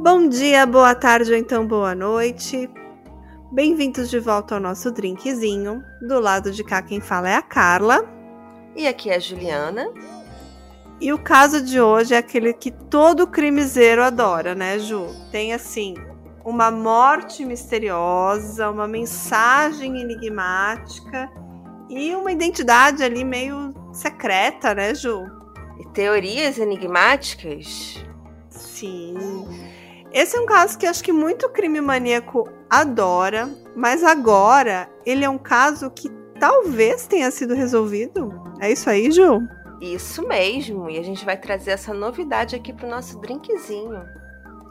[0.00, 2.70] Bom dia, boa tarde ou então boa noite.
[3.50, 5.82] Bem-vindos de volta ao nosso drinkzinho.
[6.00, 8.08] Do lado de cá quem fala é a Carla.
[8.76, 9.92] E aqui é a Juliana.
[11.00, 15.08] E o caso de hoje é aquele que todo crimezeiro adora, né, Ju?
[15.32, 15.94] Tem assim,
[16.44, 21.28] uma morte misteriosa, uma mensagem enigmática
[21.90, 25.26] e uma identidade ali meio secreta, né, Ju?
[25.80, 28.00] E teorias enigmáticas?
[28.48, 29.67] Sim.
[30.12, 35.28] Esse é um caso que acho que muito crime maníaco adora, mas agora ele é
[35.28, 36.08] um caso que
[36.40, 38.32] talvez tenha sido resolvido.
[38.60, 39.40] É isso aí, Ju?
[39.80, 40.88] Isso mesmo.
[40.88, 44.02] E a gente vai trazer essa novidade aqui pro nosso drinkzinho.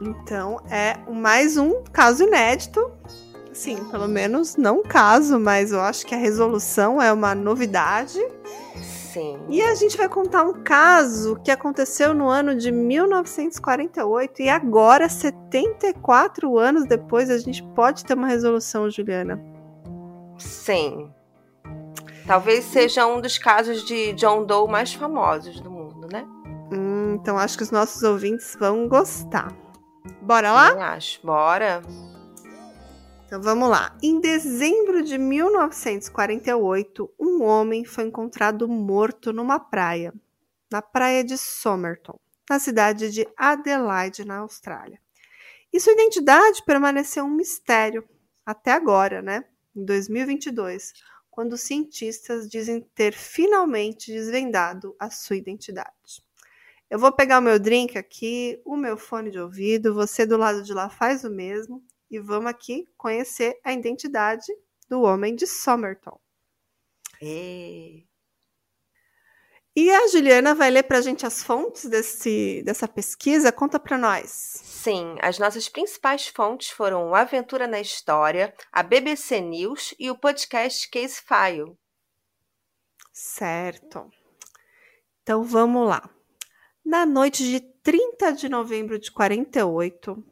[0.01, 2.91] Então é mais um caso inédito.
[3.53, 8.19] Sim, pelo menos não um caso, mas eu acho que a resolução é uma novidade.
[9.17, 9.39] Sim.
[9.49, 15.09] E a gente vai contar um caso que aconteceu no ano de 1948 e agora,
[15.09, 19.43] 74 anos depois, a gente pode ter uma resolução, Juliana.
[20.37, 21.11] Sim.
[22.27, 26.23] Talvez seja um dos casos de John Doe mais famosos do mundo, né?
[26.71, 29.51] Hum, então acho que os nossos ouvintes vão gostar.
[30.21, 30.69] Bora lá?
[30.71, 31.19] Eu acho.
[31.23, 31.81] Bora.
[33.27, 33.93] Então vamos lá.
[34.01, 40.13] Em dezembro de 1948, um homem foi encontrado morto numa praia,
[40.71, 42.17] na praia de Somerton,
[42.49, 44.97] na cidade de Adelaide, na Austrália.
[45.73, 48.07] E sua identidade permaneceu um mistério
[48.45, 49.43] até agora, né?
[49.75, 50.93] Em 2022,
[51.29, 56.23] quando cientistas dizem ter finalmente desvendado a sua identidade.
[56.89, 60.63] Eu vou pegar o meu drink aqui, o meu fone de ouvido, você do lado
[60.63, 64.51] de lá faz o mesmo e vamos aqui conhecer a identidade
[64.89, 66.19] do homem de Somerton.
[67.21, 68.05] E...
[69.79, 73.51] E a Juliana vai ler para a gente as fontes desse, dessa pesquisa.
[73.51, 74.31] Conta para nós.
[74.31, 80.17] Sim, as nossas principais fontes foram o Aventura na História, a BBC News e o
[80.17, 81.77] podcast Case File.
[83.13, 84.09] Certo.
[85.21, 86.09] Então vamos lá.
[86.83, 90.25] Na noite de 30 de novembro de 48,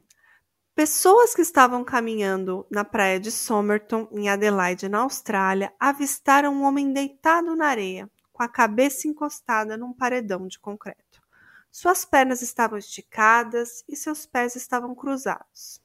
[0.75, 6.91] pessoas que estavam caminhando na praia de Somerton, em Adelaide, na Austrália, avistaram um homem
[6.91, 11.24] deitado na areia, com a cabeça encostada num paredão de concreto.
[11.72, 15.81] Suas pernas estavam esticadas e seus pés estavam cruzados.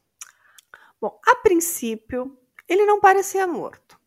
[1.01, 2.37] Bom, a princípio,
[2.69, 3.99] ele não parecia morto.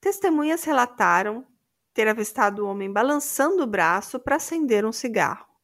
[0.00, 1.46] Testemunhas relataram
[1.94, 5.54] ter avistado o homem balançando o braço para acender um cigarro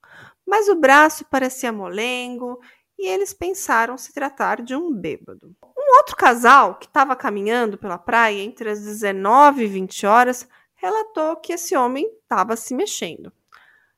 [0.50, 2.60] mas o braço parecia molengo
[3.00, 5.56] e eles pensaram se tratar de um bêbado.
[5.64, 11.34] Um outro casal que estava caminhando pela praia entre as 19 e 20 horas relatou
[11.36, 13.32] que esse homem estava se mexendo.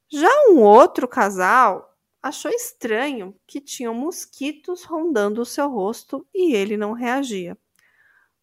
[0.08, 6.76] Já um outro casal achou estranho que tinham mosquitos rondando o seu rosto e ele
[6.76, 7.58] não reagia.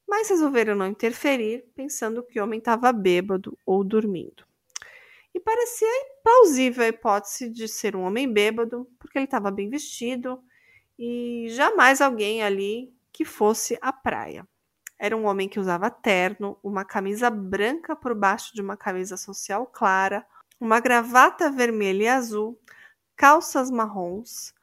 [0.06, 4.44] Mas resolveram não interferir, pensando que o homem estava bêbado ou dormindo.
[5.34, 5.88] E parecia
[6.22, 10.44] plausível a hipótese de ser um homem bêbado, porque ele estava bem vestido
[11.00, 14.46] e jamais alguém ali que fosse à praia.
[15.00, 19.66] Era um homem que usava terno, uma camisa branca por baixo de uma camisa social
[19.66, 20.28] clara,
[20.60, 22.60] uma gravata vermelha e azul,
[23.16, 24.54] calças marrons,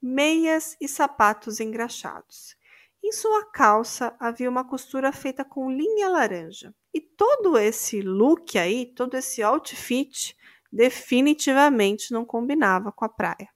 [0.00, 2.56] meias e sapatos engraxados.
[3.02, 6.72] Em sua calça havia uma costura feita com linha laranja.
[6.94, 10.36] E todo esse look aí, todo esse outfit,
[10.70, 13.48] definitivamente não combinava com a praia.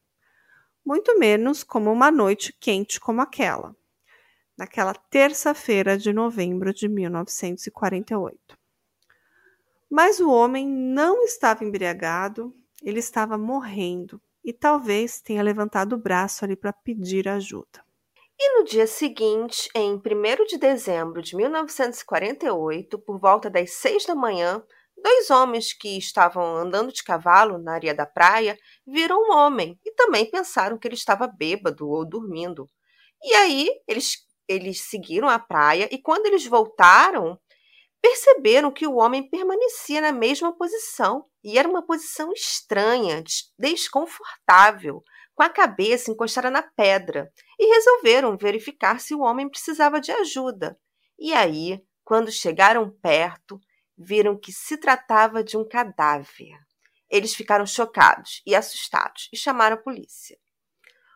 [0.87, 3.75] Muito menos como uma noite quente como aquela,
[4.57, 8.39] naquela terça-feira de novembro de 1948.
[9.91, 12.55] Mas o homem não estava embriagado,
[12.85, 17.85] ele estava morrendo e talvez tenha levantado o braço ali para pedir ajuda.
[18.39, 20.01] E no dia seguinte, em 1
[20.47, 24.63] de dezembro de 1948, por volta das seis da manhã,
[24.97, 29.93] dois homens que estavam andando de cavalo na areia da praia viram um homem e
[29.93, 32.69] também pensaram que ele estava bêbado ou dormindo.
[33.23, 37.39] E aí eles, eles seguiram a praia e quando eles voltaram,
[38.01, 43.23] perceberam que o homem permanecia na mesma posição e era uma posição estranha,
[43.59, 45.03] desconfortável
[45.35, 50.79] com a cabeça encostada na pedra e resolveram verificar se o homem precisava de ajuda.
[51.19, 53.61] E aí, quando chegaram perto,
[53.97, 56.59] viram que se tratava de um cadáver.
[57.09, 60.37] Eles ficaram chocados e assustados e chamaram a polícia.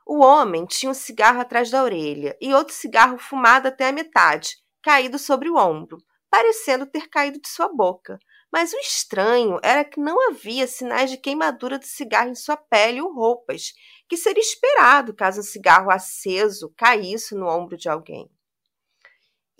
[0.06, 4.56] O homem tinha um cigarro atrás da orelha e outro cigarro fumado até a metade,
[4.82, 5.98] caído sobre o ombro,
[6.30, 8.18] parecendo ter caído de sua boca.
[8.52, 13.00] Mas o estranho era que não havia sinais de queimadura do cigarro em sua pele
[13.00, 13.72] ou roupas,
[14.08, 18.28] que seria esperado caso um cigarro aceso caísse no ombro de alguém.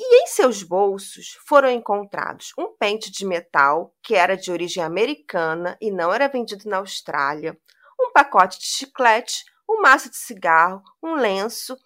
[0.02, 5.76] E em seus bolsos foram encontrados um pente de metal, que era de origem americana
[5.79, 7.61] e não era vendido na Austrália,
[8.00, 11.76] um pacote de chiclete, um maço de cigarro, um lenço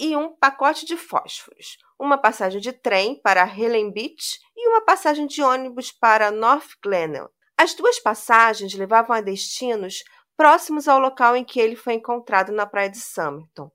[0.00, 5.26] e um pacote de fósforos, uma passagem de trem para Helen Beach e uma passagem
[5.26, 7.30] de ônibus para North Glenelg.
[7.58, 10.02] As duas passagens levavam a destinos
[10.34, 13.70] próximos ao local em que ele foi encontrado na praia de Somerton.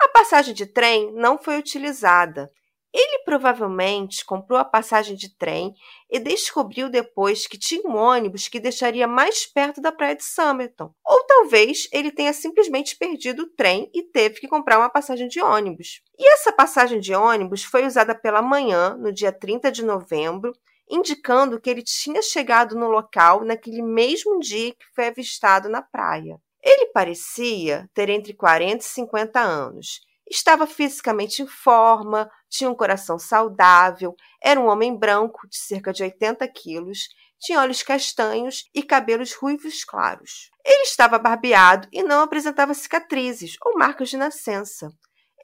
[0.00, 2.48] A passagem de trem não foi utilizada
[2.92, 5.74] ele provavelmente comprou a passagem de trem
[6.10, 10.92] e descobriu depois que tinha um ônibus que deixaria mais perto da praia de Somerton.
[11.04, 15.40] Ou talvez ele tenha simplesmente perdido o trem e teve que comprar uma passagem de
[15.40, 16.02] ônibus.
[16.18, 20.52] E essa passagem de ônibus foi usada pela manhã, no dia 30 de novembro,
[20.90, 26.38] indicando que ele tinha chegado no local naquele mesmo dia que foi avistado na praia.
[26.62, 30.00] Ele parecia ter entre 40 e 50 anos
[30.30, 36.02] Estava fisicamente em forma, tinha um coração saudável, era um homem branco de cerca de
[36.02, 37.08] 80 quilos,
[37.40, 40.48] tinha olhos castanhos e cabelos ruivos claros.
[40.64, 44.90] Ele estava barbeado e não apresentava cicatrizes ou marcas de nascença.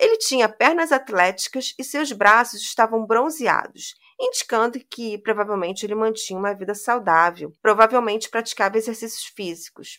[0.00, 6.54] Ele tinha pernas atléticas e seus braços estavam bronzeados, indicando que provavelmente ele mantinha uma
[6.54, 9.98] vida saudável, provavelmente praticava exercícios físicos.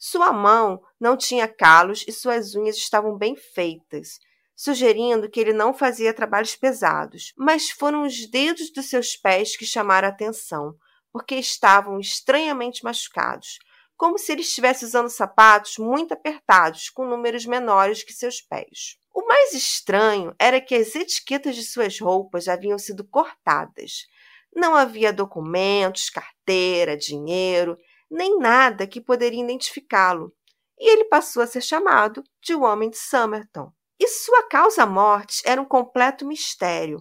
[0.00, 4.18] Sua mão não tinha calos e suas unhas estavam bem feitas
[4.60, 9.64] sugerindo que ele não fazia trabalhos pesados, mas foram os dedos dos seus pés que
[9.64, 10.74] chamaram a atenção,
[11.10, 13.58] porque estavam estranhamente machucados,
[13.96, 18.98] como se ele estivesse usando sapatos muito apertados, com números menores que seus pés.
[19.14, 24.06] O mais estranho era que as etiquetas de suas roupas haviam sido cortadas.
[24.54, 27.78] Não havia documentos, carteira, dinheiro,
[28.10, 30.34] nem nada que poderia identificá-lo,
[30.78, 33.70] e ele passou a ser chamado de o Homem de Somerton.
[33.98, 36.98] E sua causa-morte era um completo mistério.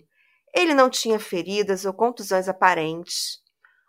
[0.54, 3.40] Ele não tinha feridas ou contusões aparentes.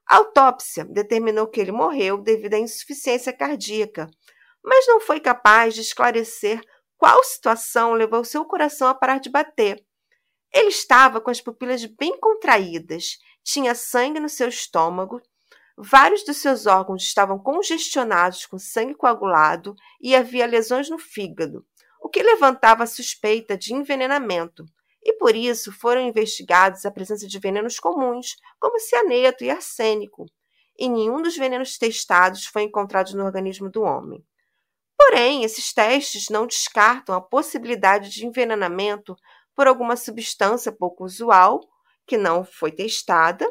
[0.09, 4.09] A autópsia determinou que ele morreu devido à insuficiência cardíaca,
[4.63, 6.61] mas não foi capaz de esclarecer
[6.97, 9.85] qual situação levou seu coração a parar de bater.
[10.53, 15.21] Ele estava com as pupilas bem contraídas, tinha sangue no seu estômago,
[15.83, 21.65] vários dos seus órgãos estavam congestionados com sangue coagulado e havia lesões no fígado
[22.01, 24.65] o que levantava a suspeita de envenenamento,
[25.03, 30.27] e por isso foram investigados a presença de venenos comuns, como cianeto e arsênico,
[30.79, 34.25] e nenhum dos venenos testados foi encontrado no organismo do homem.
[34.97, 39.15] Porém, esses testes não descartam a possibilidade de envenenamento
[39.55, 41.61] por alguma substância pouco usual,
[42.07, 43.47] que não foi testada,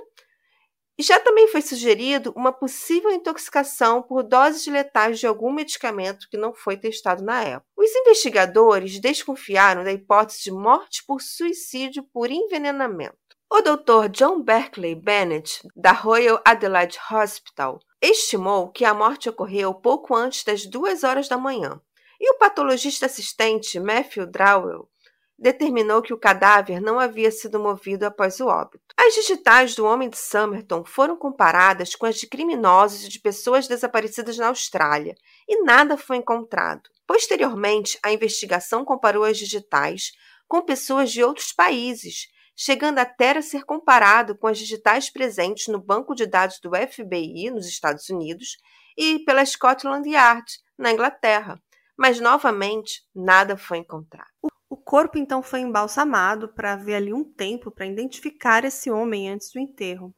[1.00, 6.36] e já também foi sugerido uma possível intoxicação por doses letais de algum medicamento que
[6.36, 7.66] não foi testado na época.
[7.78, 13.16] Os investigadores desconfiaram da hipótese de morte por suicídio por envenenamento.
[13.50, 14.10] O Dr.
[14.12, 20.66] John Berkeley Bennett, da Royal Adelaide Hospital, estimou que a morte ocorreu pouco antes das
[20.66, 21.80] duas horas da manhã.
[22.20, 24.90] E o patologista assistente Matthew Drowell
[25.40, 28.84] determinou que o cadáver não havia sido movido após o óbito.
[28.98, 33.68] As digitais do homem de Somerton foram comparadas com as de criminosos e de pessoas
[33.68, 35.16] desaparecidas na Austrália,
[35.48, 36.90] e nada foi encontrado.
[37.08, 40.12] Posteriormente, a investigação comparou as digitais
[40.48, 45.80] com pessoas de outros países, chegando até a ser comparado com as digitais presentes no
[45.80, 48.58] banco de dados do FBI nos Estados Unidos
[48.98, 50.46] e pela Scotland Yard
[50.78, 51.58] na Inglaterra,
[51.98, 54.28] mas novamente nada foi encontrado.
[54.42, 59.52] O corpo então foi embalsamado para haver ali um tempo para identificar esse homem antes
[59.52, 60.14] do enterro.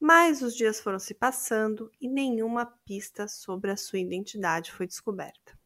[0.00, 5.58] Mas os dias foram se passando e nenhuma pista sobre a sua identidade foi descoberta.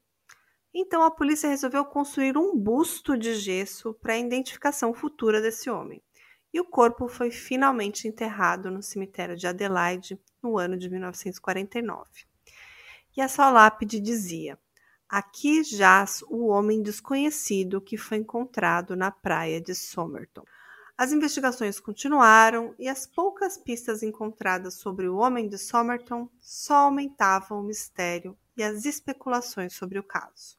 [0.73, 6.03] Então a polícia resolveu construir um busto de gesso para a identificação futura desse homem.
[6.53, 12.09] E o corpo foi finalmente enterrado no cemitério de Adelaide no ano de 1949.
[13.17, 14.59] E a sua lápide dizia:
[15.11, 20.45] Aqui jaz o homem desconhecido que foi encontrado na praia de Somerton.
[20.97, 27.59] As investigações continuaram e as poucas pistas encontradas sobre o homem de Somerton só aumentavam
[27.59, 30.57] o mistério e as especulações sobre o caso.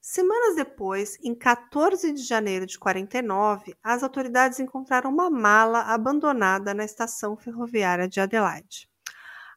[0.00, 6.84] Semanas depois, em 14 de janeiro de 49, as autoridades encontraram uma mala abandonada na
[6.84, 8.88] estação ferroviária de Adelaide.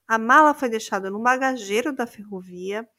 [0.07, 2.89] A mala foi deixada no bagageiro da ferrovia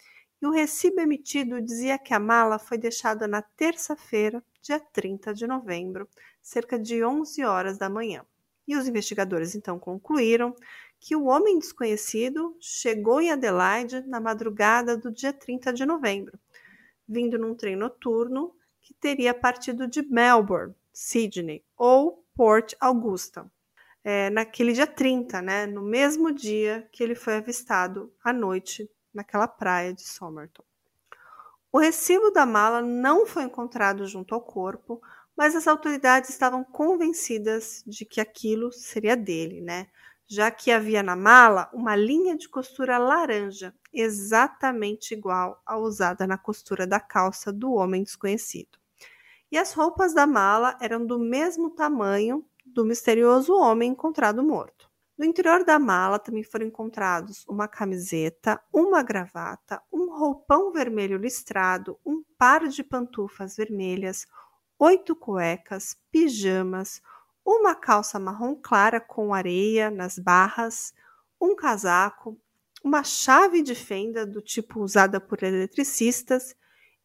[0.44, 5.46] e o recibo emitido dizia que a mala foi deixada na terça-feira, dia 30 de
[5.46, 6.06] novembro,
[6.42, 8.26] cerca de 11 horas da manhã.
[8.68, 10.54] E os investigadores então concluíram
[11.00, 16.38] que o homem desconhecido chegou em Adelaide na madrugada do dia 30 de novembro,
[17.08, 23.50] vindo num trem noturno que teria partido de Melbourne, Sydney ou Port Augusta,
[24.04, 29.48] é, naquele dia 30, né, no mesmo dia que ele foi avistado à noite naquela
[29.48, 30.64] praia de Somerton.
[31.72, 35.00] O recibo da mala não foi encontrado junto ao corpo,
[35.36, 39.88] mas as autoridades estavam convencidas de que aquilo seria dele, né?
[40.26, 46.38] já que havia na mala uma linha de costura laranja, exatamente igual à usada na
[46.38, 48.78] costura da calça do homem desconhecido.
[49.50, 54.90] E as roupas da mala eram do mesmo tamanho do misterioso homem encontrado morto.
[55.16, 61.98] No interior da mala também foram encontrados uma camiseta, uma gravata, um roupão vermelho listrado,
[62.04, 64.26] um par de pantufas vermelhas,
[64.76, 67.00] oito cuecas, pijamas,
[67.44, 70.92] uma calça marrom clara com areia nas barras,
[71.40, 72.36] um casaco,
[72.82, 76.56] uma chave de fenda do tipo usada por eletricistas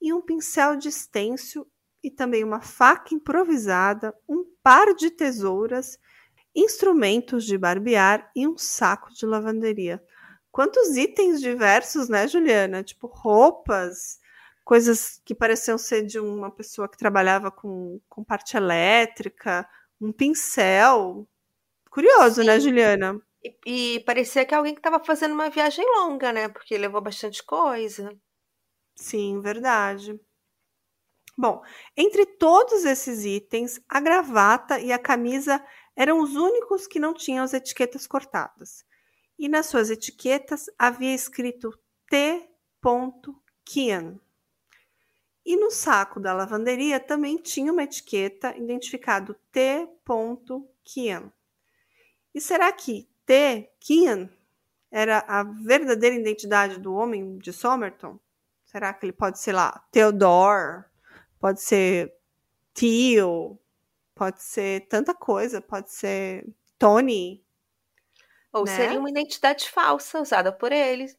[0.01, 1.68] e um pincel de estêncil
[2.04, 6.00] e também uma faca improvisada, um par de tesouras,
[6.56, 10.03] instrumentos de barbear e um saco de lavanderia.
[10.51, 12.84] Quantos itens diversos, né, Juliana?
[12.84, 14.20] Tipo roupas,
[14.63, 19.68] coisas que pareciam ser de uma pessoa que trabalhava com, com parte elétrica,
[20.01, 21.27] um pincel.
[21.89, 22.48] Curioso, né, Sim.
[22.48, 23.22] né, Juliana?
[23.44, 26.50] E, e, parecia que alguém que estava fazendo uma viagem longa, né?
[26.50, 28.13] Porque levou bastante coisa.
[28.96, 30.20] Sim, verdade.
[31.38, 31.63] Bom,
[31.96, 35.63] entre todos esses itens, a gravata e a camisa
[36.00, 38.86] eram os únicos que não tinham as etiquetas cortadas.
[39.38, 41.77] E nas suas etiquetas havia escrito
[42.10, 42.50] T.
[43.65, 44.18] Kian.
[45.46, 49.89] E no saco da lavanderia também tinha uma etiqueta identificado T.
[50.86, 51.34] Kian.
[52.34, 53.70] E será que T.
[53.82, 54.29] Kian
[54.89, 58.18] era a verdadeira identidade do homem de Somerton?
[58.63, 60.86] Será que ele pode ser lá Theodore?
[61.41, 62.15] Pode ser
[62.74, 63.60] Tio?
[64.20, 66.46] Pode ser tanta coisa, pode ser
[66.78, 67.42] Tony.
[68.52, 68.76] Ou né?
[68.76, 71.18] seria uma identidade falsa usada por eles.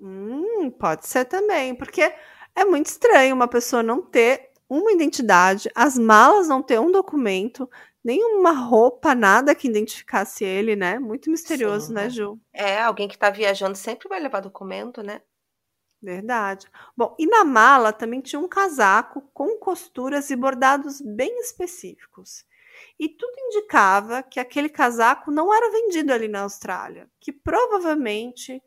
[0.00, 2.14] Hum, pode ser também, porque
[2.54, 7.68] é muito estranho uma pessoa não ter uma identidade, as malas não ter um documento,
[8.04, 11.00] nenhuma roupa, nada que identificasse ele, né?
[11.00, 12.38] Muito misterioso, Sim, né, Ju?
[12.52, 15.22] É, alguém que está viajando sempre vai levar documento, né?
[16.02, 16.66] Verdade.
[16.96, 22.44] Bom, e na mala também tinha um casaco com costuras e bordados bem específicos.
[22.98, 28.60] E tudo indicava que aquele casaco não era vendido ali na Austrália, que provavelmente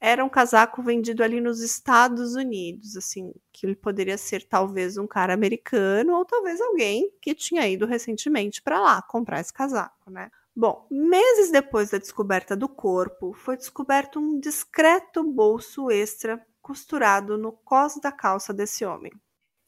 [0.00, 5.06] era um casaco vendido ali nos Estados Unidos, assim, que ele poderia ser talvez um
[5.06, 10.30] cara americano ou talvez alguém que tinha ido recentemente para lá comprar esse casaco, né?
[10.54, 17.52] Bom, meses depois da descoberta do corpo, foi descoberto um discreto bolso extra costurado no
[17.52, 19.12] cós da calça desse homem.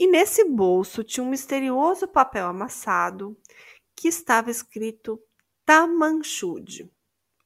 [0.01, 3.41] E nesse bolso tinha um misterioso papel amassado
[3.95, 5.17] que estava escrito
[5.65, 6.91] Tamanchud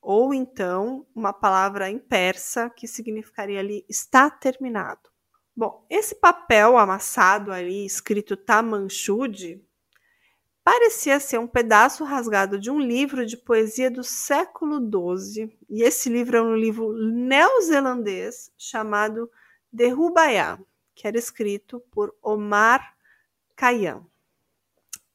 [0.00, 5.10] ou então uma palavra em persa que significaria ali está terminado.
[5.54, 9.62] Bom, esse papel amassado ali, escrito Tamanchud,
[10.64, 16.08] parecia ser um pedaço rasgado de um livro de poesia do século XII, e esse
[16.08, 19.30] livro é um livro neozelandês chamado
[19.72, 20.58] Derrubaiá,
[20.94, 22.96] que era escrito por Omar
[23.56, 24.06] Khayyam.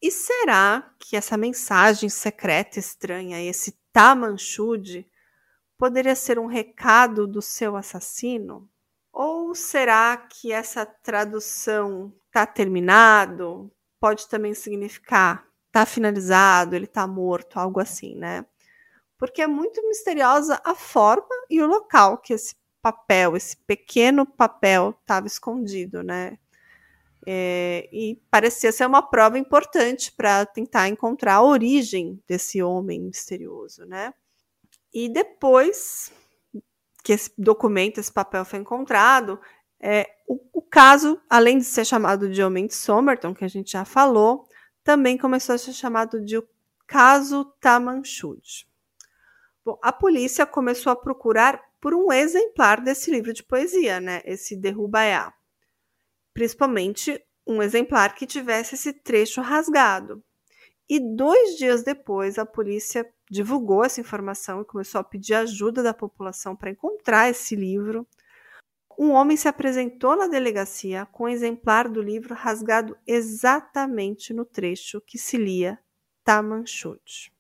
[0.02, 5.06] E será que essa mensagem secreta estranha, esse Tamanchud
[5.78, 8.70] poderia ser um recado do seu assassino?
[9.12, 13.72] Ou será que essa tradução está terminado?
[14.00, 15.48] Pode também significar
[15.78, 18.46] está finalizado, ele está morto, algo assim, né?
[19.18, 22.56] Porque é muito misteriosa a forma e o local que esse
[22.88, 26.38] papel, esse pequeno papel, estava escondido, né?
[27.26, 33.86] É, e parecia ser uma prova importante para tentar encontrar a origem desse homem misterioso,
[33.86, 34.14] né?
[34.94, 36.14] E depois
[37.04, 39.38] que esse documento, esse papel foi encontrado,
[39.82, 43.72] é, o, o, caso, além de ser chamado de Homem de Somerton, que a gente
[43.72, 44.48] já falou,
[44.82, 46.42] também começou a ser chamado de
[46.88, 48.66] caso Tamanchud.
[49.66, 54.22] Bom, a polícia começou a procurar por um exemplar desse livro de poesia, né?
[54.26, 55.34] Esse Derrubaiá
[56.34, 57.18] principalmente
[57.48, 60.22] um exemplar que tivesse esse trecho rasgado.
[60.90, 65.94] E dois dias depois, a polícia divulgou essa informação e começou a pedir ajuda da
[65.94, 68.06] população para encontrar esse livro.
[69.00, 75.00] Um homem se apresentou na delegacia com um exemplar do livro rasgado exatamente no trecho
[75.00, 75.80] que se lia
[76.26, 77.32] Tamanchut.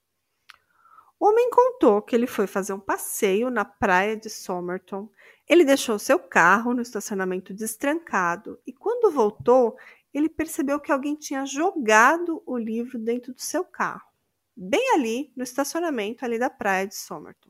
[1.20, 5.10] O homem contou que ele foi fazer um passeio na praia de Somerton.
[5.48, 9.76] Ele deixou seu carro no estacionamento destrancado e, quando voltou,
[10.14, 14.08] ele percebeu que alguém tinha jogado o livro dentro do seu carro,
[14.56, 17.50] bem ali no estacionamento ali da praia de Somerton.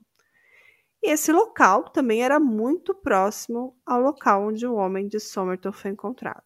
[1.03, 5.91] E esse local também era muito próximo ao local onde o homem de Somerton foi
[5.91, 6.43] encontrado.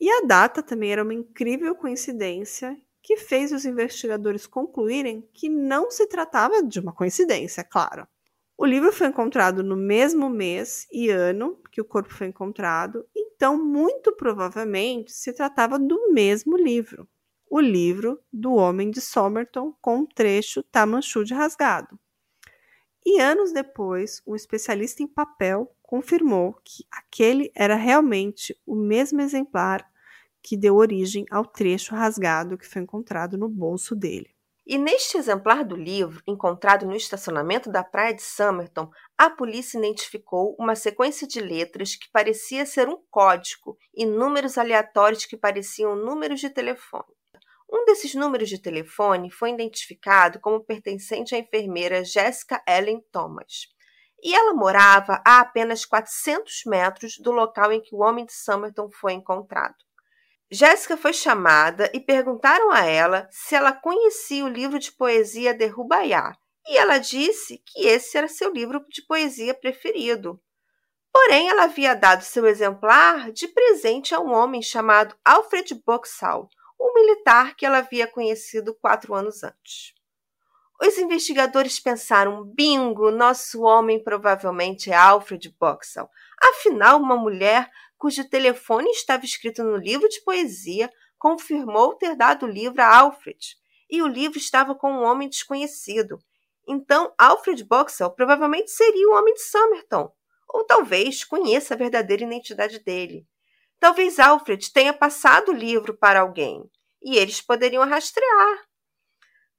[0.00, 5.92] E a data também era uma incrível coincidência que fez os investigadores concluírem que não
[5.92, 8.04] se tratava de uma coincidência, claro.
[8.58, 13.56] O livro foi encontrado no mesmo mês e ano que o corpo foi encontrado, então
[13.56, 17.08] muito provavelmente se tratava do mesmo livro,
[17.48, 21.96] o livro do Homem de Somerton com um trecho Tamanchud rasgado.
[23.04, 29.88] E anos depois, um especialista em papel confirmou que aquele era realmente o mesmo exemplar
[30.46, 34.30] que deu origem ao trecho rasgado que foi encontrado no bolso dele.
[34.64, 38.88] E neste exemplar do livro, encontrado no estacionamento da praia de Somerton,
[39.18, 45.24] a polícia identificou uma sequência de letras que parecia ser um código e números aleatórios
[45.24, 47.04] que pareciam números de telefone.
[47.68, 53.66] Um desses números de telefone foi identificado como pertencente à enfermeira Jessica Ellen Thomas.
[54.22, 58.88] E ela morava a apenas 400 metros do local em que o homem de Somerton
[58.90, 59.85] foi encontrado.
[60.50, 65.66] Jéssica foi chamada e perguntaram a ela se ela conhecia o livro de poesia de
[65.66, 66.38] Rubaiyat,
[66.68, 70.40] e ela disse que esse era seu livro de poesia preferido.
[71.12, 76.48] Porém, ela havia dado seu exemplar de presente a um homem chamado Alfred Boxall,
[76.80, 79.94] um militar que ela havia conhecido quatro anos antes.
[80.80, 86.10] Os investigadores pensaram: bingo, nosso homem provavelmente é Alfred Boxall.
[86.40, 92.48] Afinal, uma mulher cujo telefone estava escrito no livro de poesia confirmou ter dado o
[92.48, 93.56] livro a Alfred.
[93.88, 96.18] E o livro estava com um homem desconhecido.
[96.68, 100.12] Então, Alfred Boxall provavelmente seria o homem de Somerton.
[100.48, 103.26] Ou talvez conheça a verdadeira identidade dele.
[103.78, 106.68] Talvez Alfred tenha passado o livro para alguém
[107.02, 108.66] e eles poderiam rastrear.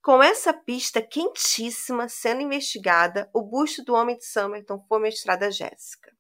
[0.02, 5.50] Com essa pista quentíssima sendo investigada, o busto do homem de Somerton foi mostrado a
[5.50, 6.17] Jéssica.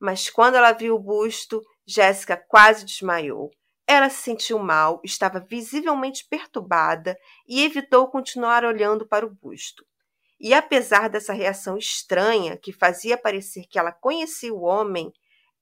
[0.00, 3.50] Mas quando ela viu o busto, Jéssica quase desmaiou.
[3.86, 9.84] Ela se sentiu mal, estava visivelmente perturbada e evitou continuar olhando para o busto.
[10.38, 15.12] E apesar dessa reação estranha, que fazia parecer que ela conhecia o homem,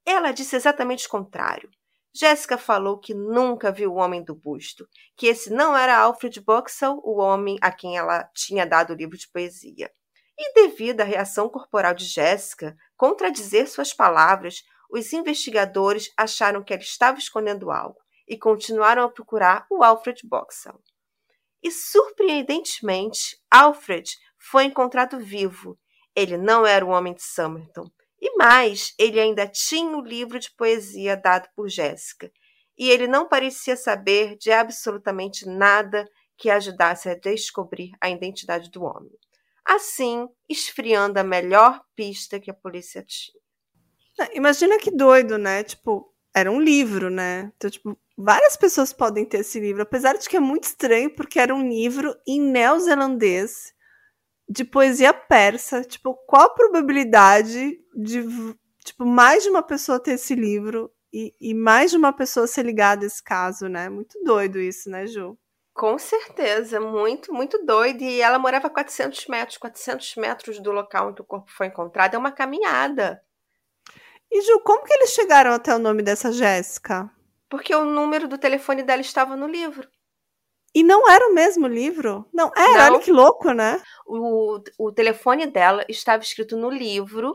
[0.05, 1.71] ela disse exatamente o contrário.
[2.15, 7.01] Jéssica falou que nunca viu o homem do busto, que esse não era Alfred Boxall,
[7.05, 9.91] o homem a quem ela tinha dado o livro de poesia.
[10.39, 16.83] E devido à reação corporal de Jéssica contradizer suas palavras, os investigadores acharam que ela
[16.83, 20.81] estava escondendo algo e continuaram a procurar o Alfred Boxall.
[21.63, 25.79] E surpreendentemente, Alfred foi encontrado vivo.
[26.15, 30.51] Ele não era o homem de Somerton, e mais, ele ainda tinha o livro de
[30.53, 32.31] poesia dado por Jéssica,
[32.79, 38.85] e ele não parecia saber de absolutamente nada que ajudasse a descobrir a identidade do
[38.85, 39.13] homem.
[39.67, 43.37] Assim, esfriando a melhor pista que a polícia tinha.
[44.21, 45.65] É, imagina que doido, né?
[45.65, 47.53] Tipo, era um livro, né?
[47.57, 51.39] Então, tipo, várias pessoas podem ter esse livro, apesar de que é muito estranho, porque
[51.39, 53.75] era um livro em neozelandês
[54.49, 58.23] de poesia persa, tipo, qual a probabilidade de,
[58.85, 62.65] tipo, mais de uma pessoa ter esse livro e, e mais de uma pessoa ser
[62.65, 63.89] ligada a esse caso, né?
[63.89, 65.37] Muito doido isso, né, Ju?
[65.77, 68.03] Com certeza, muito, muito doido.
[68.03, 72.15] E ela morava a 400 metros, 400 metros do local onde o corpo foi encontrado.
[72.15, 73.23] É uma caminhada.
[74.33, 77.11] E Ju, como que eles chegaram até o nome dessa Jéssica?
[77.51, 79.87] Porque o número do telefone dela estava no livro.
[80.75, 82.27] E não era o mesmo livro?
[82.33, 82.95] Não, era, não.
[82.95, 83.81] olha que louco, né?
[84.07, 87.35] O, o telefone dela estava escrito no livro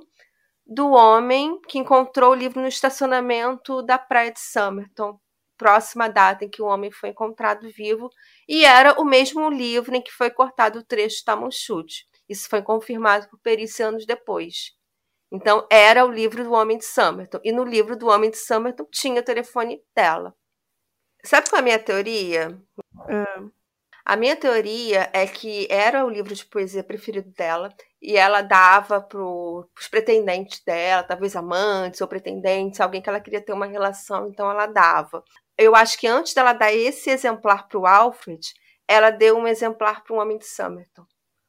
[0.66, 5.20] do homem que encontrou o livro no estacionamento da praia de Somerton,
[5.62, 8.10] próxima data em que o homem foi encontrado vivo,
[8.50, 12.08] e era o mesmo livro em que foi cortado o trecho Tamanchute.
[12.28, 14.72] Isso foi confirmado por perícia anos depois.
[15.32, 17.40] Então, era o livro do Homem de Somerton.
[17.44, 20.34] E no livro do Homem de Somerton tinha o telefone dela.
[21.24, 22.60] Sabe qual é a minha teoria?
[23.08, 23.52] Hum.
[24.04, 27.70] A minha teoria é que era o livro de poesia preferido dela
[28.02, 33.42] e ela dava para os pretendentes dela, talvez amantes ou pretendentes, alguém que ela queria
[33.42, 35.24] ter uma relação, então ela dava.
[35.62, 38.54] Eu acho que antes dela dar esse exemplar para o Alfred,
[38.88, 41.06] ela deu um exemplar para um homem de Somerton.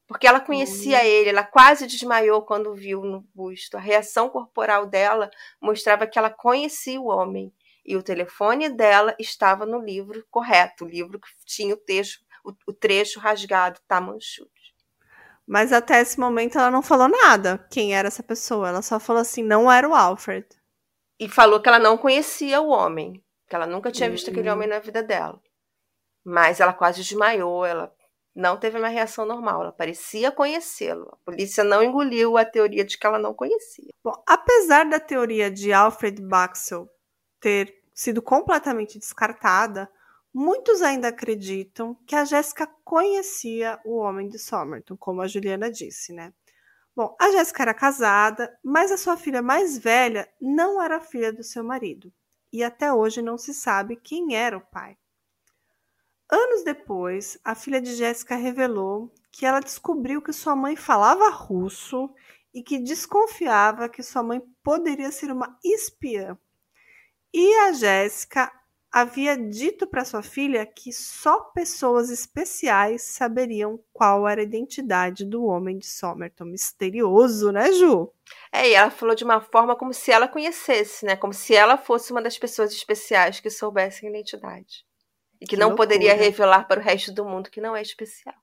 [0.06, 1.04] Porque ela conhecia uhum.
[1.04, 3.78] ele, ela quase desmaiou quando viu no busto.
[3.78, 7.50] A reação corporal dela mostrava que ela conhecia o homem
[7.84, 12.52] e o telefone dela estava no livro correto, o livro que tinha o, texto, o,
[12.66, 14.50] o trecho rasgado Tamanchut.
[15.46, 18.68] Mas até esse momento ela não falou nada quem era essa pessoa.
[18.68, 20.46] Ela só falou assim: não era o Alfred.
[21.18, 23.21] E falou que ela não conhecia o homem,
[23.52, 25.38] que ela nunca tinha visto aquele homem na vida dela.
[26.24, 27.94] Mas ela quase desmaiou, ela
[28.34, 31.06] não teve uma reação normal, ela parecia conhecê-lo.
[31.12, 33.90] A polícia não engoliu a teoria de que ela não conhecia.
[34.02, 36.88] Bom, apesar da teoria de Alfred Baxel
[37.42, 39.86] ter sido completamente descartada,
[40.32, 46.14] muitos ainda acreditam que a Jéssica conhecia o homem de Somerton, como a Juliana disse,
[46.14, 46.32] né?
[46.96, 51.44] Bom, a Jéssica era casada, mas a sua filha mais velha não era filha do
[51.44, 52.10] seu marido.
[52.52, 54.96] E até hoje não se sabe quem era o pai.
[56.30, 62.10] Anos depois, a filha de Jéssica revelou que ela descobriu que sua mãe falava russo
[62.54, 66.38] e que desconfiava que sua mãe poderia ser uma espiã.
[67.32, 68.52] E a Jéssica
[68.92, 75.44] havia dito para sua filha que só pessoas especiais saberiam qual era a identidade do
[75.44, 76.44] homem de Somerton.
[76.44, 78.12] Misterioso, né, Ju?
[78.52, 81.16] É, e ela falou de uma forma como se ela conhecesse, né?
[81.16, 84.84] Como se ela fosse uma das pessoas especiais que soubessem a identidade
[85.40, 85.88] e que, que não loucura.
[85.88, 88.34] poderia revelar para o resto do mundo que não é especial.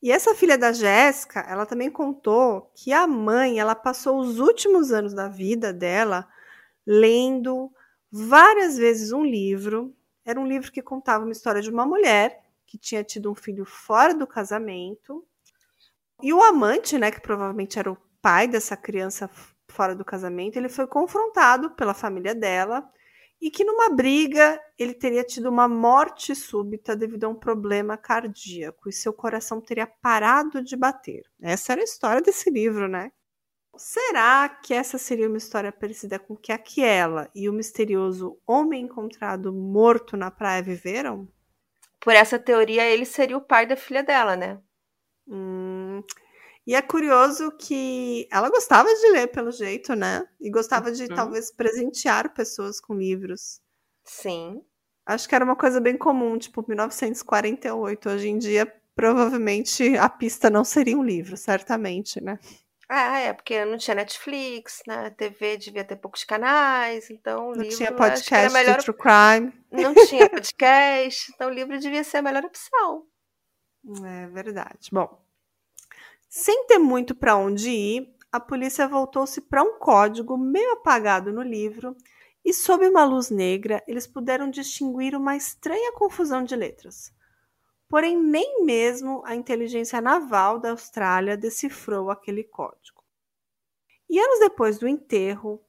[0.00, 4.92] E essa filha da Jéssica, ela também contou que a mãe, ela passou os últimos
[4.92, 6.28] anos da vida dela
[6.86, 7.70] lendo
[8.12, 9.96] várias vezes um livro.
[10.24, 13.64] Era um livro que contava uma história de uma mulher que tinha tido um filho
[13.64, 15.26] fora do casamento.
[16.22, 19.28] E o amante, né, que provavelmente era o pai dessa criança
[19.68, 22.88] fora do casamento, ele foi confrontado pela família dela
[23.40, 28.88] e que numa briga ele teria tido uma morte súbita devido a um problema cardíaco
[28.88, 31.24] e seu coração teria parado de bater.
[31.40, 33.10] Essa era a história desse livro, né?
[33.76, 39.52] Será que essa seria uma história parecida com que aquela e o misterioso homem encontrado
[39.52, 41.26] morto na praia viveram?
[42.00, 44.60] Por essa teoria, ele seria o pai da filha dela, né?
[45.26, 46.02] Hum,
[46.66, 50.24] e é curioso que ela gostava de ler, pelo jeito, né?
[50.40, 51.14] E gostava de uhum.
[51.14, 53.60] talvez presentear pessoas com livros.
[54.04, 54.62] Sim.
[55.04, 58.08] Acho que era uma coisa bem comum, tipo 1948.
[58.08, 62.38] Hoje em dia, provavelmente a pista não seria um livro, certamente, né?
[62.94, 65.08] Ah, é, porque não tinha Netflix, né?
[65.08, 68.76] TV devia ter poucos canais, então não livro, tinha podcast melhor...
[68.76, 69.64] de true crime.
[69.70, 73.06] Não tinha podcast, então o livro devia ser a melhor opção.
[74.04, 74.90] É verdade.
[74.92, 75.24] Bom,
[76.28, 81.40] sem ter muito para onde ir, a polícia voltou-se para um código meio apagado no
[81.40, 81.96] livro
[82.44, 87.10] e, sob uma luz negra, eles puderam distinguir uma estranha confusão de letras.
[87.92, 93.04] Porém, nem mesmo a inteligência naval da Austrália decifrou aquele código.
[94.08, 95.62] E anos depois do enterro,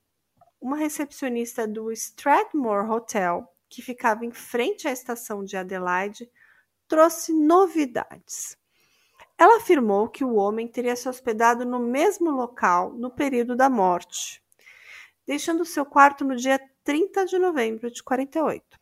[0.61, 6.31] uma recepcionista do Strathmore Hotel, que ficava em frente à estação de Adelaide,
[6.87, 8.57] trouxe novidades.
[9.37, 14.41] Ela afirmou que o homem teria se hospedado no mesmo local no período da morte,
[15.27, 18.79] deixando seu quarto no dia 30 de novembro de 48.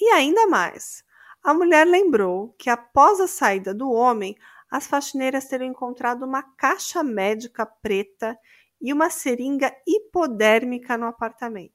[0.00, 1.04] E ainda mais,
[1.44, 4.34] a mulher lembrou que após a saída do homem,
[4.70, 8.36] as faxineiras teriam encontrado uma caixa médica preta
[8.80, 11.72] e uma seringa hipodérmica no apartamento.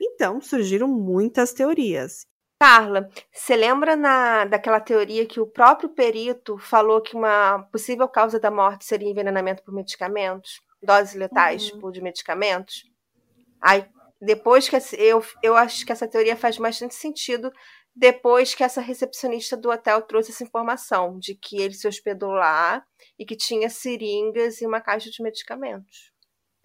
[0.00, 2.26] Então surgiram muitas teorias,
[2.64, 8.40] Carla, você lembra na, daquela teoria que o próprio perito falou que uma possível causa
[8.40, 10.62] da morte seria envenenamento por medicamentos?
[10.82, 11.90] Doses letais uhum.
[11.90, 12.84] de medicamentos?
[13.60, 13.84] Aí,
[14.18, 17.52] depois que eu, eu acho que essa teoria faz bastante sentido
[17.94, 22.84] depois que essa recepcionista do hotel trouxe essa informação de que ele se hospedou lá
[23.18, 26.12] e que tinha seringas e uma caixa de medicamentos.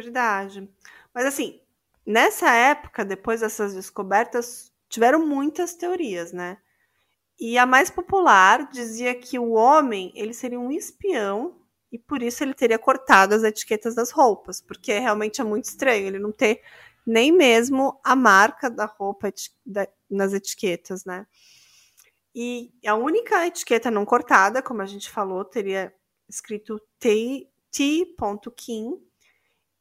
[0.01, 0.67] Verdade.
[1.13, 1.61] Mas assim,
[2.05, 6.57] nessa época, depois dessas descobertas, tiveram muitas teorias, né?
[7.39, 11.55] E a mais popular dizia que o homem ele seria um espião
[11.91, 16.07] e por isso ele teria cortado as etiquetas das roupas, porque realmente é muito estranho
[16.07, 16.61] ele não ter
[17.10, 19.34] nem mesmo a marca da roupa
[20.10, 21.26] nas etiquetas, né?
[22.34, 25.91] E a única etiqueta não cortada, como a gente falou, teria
[26.30, 27.50] escrito T.Kim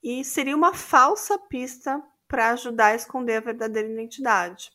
[0.03, 4.73] e seria uma falsa pista para ajudar a esconder a verdadeira identidade.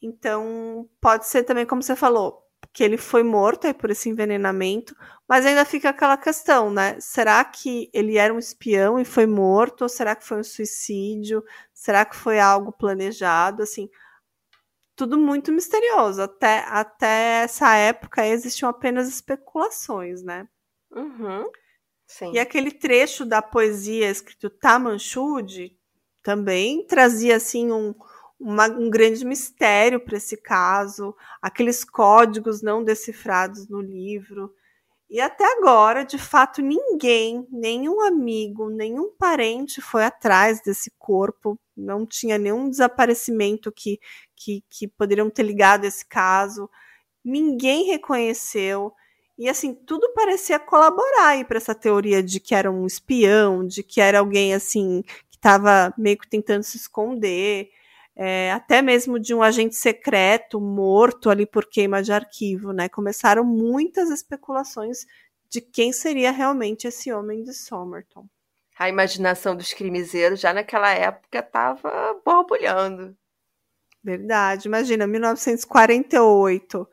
[0.00, 4.94] Então, pode ser também, como você falou, que ele foi morto aí por esse envenenamento,
[5.28, 6.98] mas ainda fica aquela questão, né?
[7.00, 9.82] Será que ele era um espião e foi morto?
[9.82, 11.44] Ou será que foi um suicídio?
[11.74, 13.62] Será que foi algo planejado?
[13.62, 13.88] Assim,
[14.96, 16.22] tudo muito misterioso.
[16.22, 20.48] Até, até essa época existiam apenas especulações, né?
[20.90, 21.50] Uhum.
[22.06, 22.32] Sim.
[22.32, 25.76] E aquele trecho da poesia escrito Tamanchude
[26.22, 27.94] também trazia assim um,
[28.38, 34.54] uma, um grande mistério para esse caso, aqueles códigos não decifrados no livro.
[35.10, 41.58] E até agora, de fato, ninguém, nenhum amigo, nenhum parente foi atrás desse corpo.
[41.74, 43.98] Não tinha nenhum desaparecimento que,
[44.36, 46.68] que, que poderiam ter ligado esse caso.
[47.24, 48.92] Ninguém reconheceu.
[49.38, 54.00] E assim, tudo parecia colaborar para essa teoria de que era um espião, de que
[54.00, 57.70] era alguém assim que estava meio que tentando se esconder
[58.20, 62.88] é, até mesmo de um agente secreto morto ali por queima de arquivo, né?
[62.88, 65.06] Começaram muitas especulações
[65.48, 68.26] de quem seria realmente esse homem de Somerton.
[68.76, 73.16] A imaginação dos crimezeiros já naquela época estava borbulhando.
[74.02, 76.88] Verdade, imagina, 1948.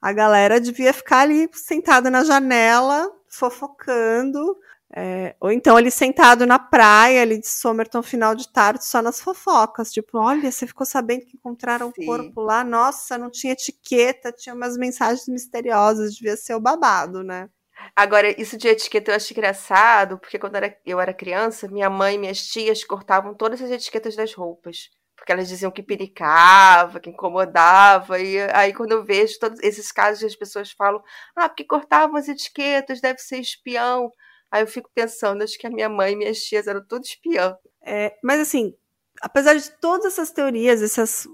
[0.00, 4.56] A galera devia ficar ali sentada na janela, fofocando,
[4.94, 9.20] é, ou então ele sentado na praia ali de Somerton, final de tarde, só nas
[9.20, 9.92] fofocas.
[9.92, 12.02] Tipo, olha, você ficou sabendo que encontraram Sim.
[12.02, 12.64] um corpo lá?
[12.64, 17.48] Nossa, não tinha etiqueta, tinha umas mensagens misteriosas, devia ser o babado, né?
[17.94, 22.18] Agora, isso de etiqueta eu acho engraçado, porque quando eu era criança, minha mãe e
[22.18, 24.90] minhas tias cortavam todas as etiquetas das roupas.
[25.16, 28.18] Porque elas diziam que pericava, que incomodava.
[28.18, 31.02] E aí, quando eu vejo todos esses casos, as pessoas falam:
[31.36, 34.10] ah, porque cortavam as etiquetas, deve ser espião.
[34.50, 37.56] Aí eu fico pensando, acho que a minha mãe e minhas tias eram tudo espiã.
[37.82, 38.74] É, mas assim,
[39.20, 41.28] apesar de todas essas teorias, essas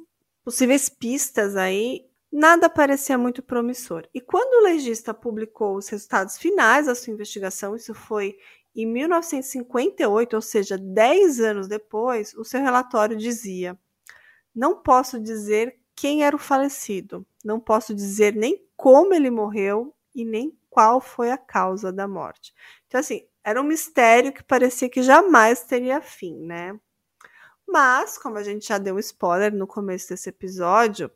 [0.45, 4.07] possíveis pistas aí, nada parecia muito promissor.
[4.15, 8.37] E quando o legista publicou os resultados finais da sua investigação, isso foi
[8.75, 13.79] em 1958, ou seja, 10 anos depois, o seu relatório dizia:
[14.55, 20.25] Não posso dizer quem era o falecido, não posso dizer nem como ele morreu e
[20.25, 22.53] nem qual foi a causa da morte.
[22.87, 26.79] Então, assim, era um mistério que parecia que jamais teria fim, né?
[27.67, 31.11] Mas, como a gente já deu um spoiler no começo desse episódio,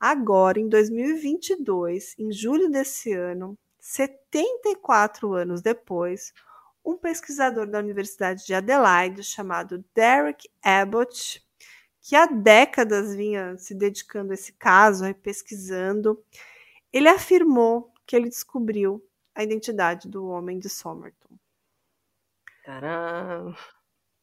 [0.00, 6.32] agora, em 2022, em julho desse ano, 74 anos depois,
[6.82, 11.46] um pesquisador da Universidade de Adelaide chamado Derek Abbott,
[12.00, 16.24] que há décadas vinha se dedicando a esse caso, pesquisando,
[16.90, 19.02] ele afirmou que ele descobriu
[19.34, 21.36] a identidade do homem de Somerton.
[22.64, 23.56] Caramba!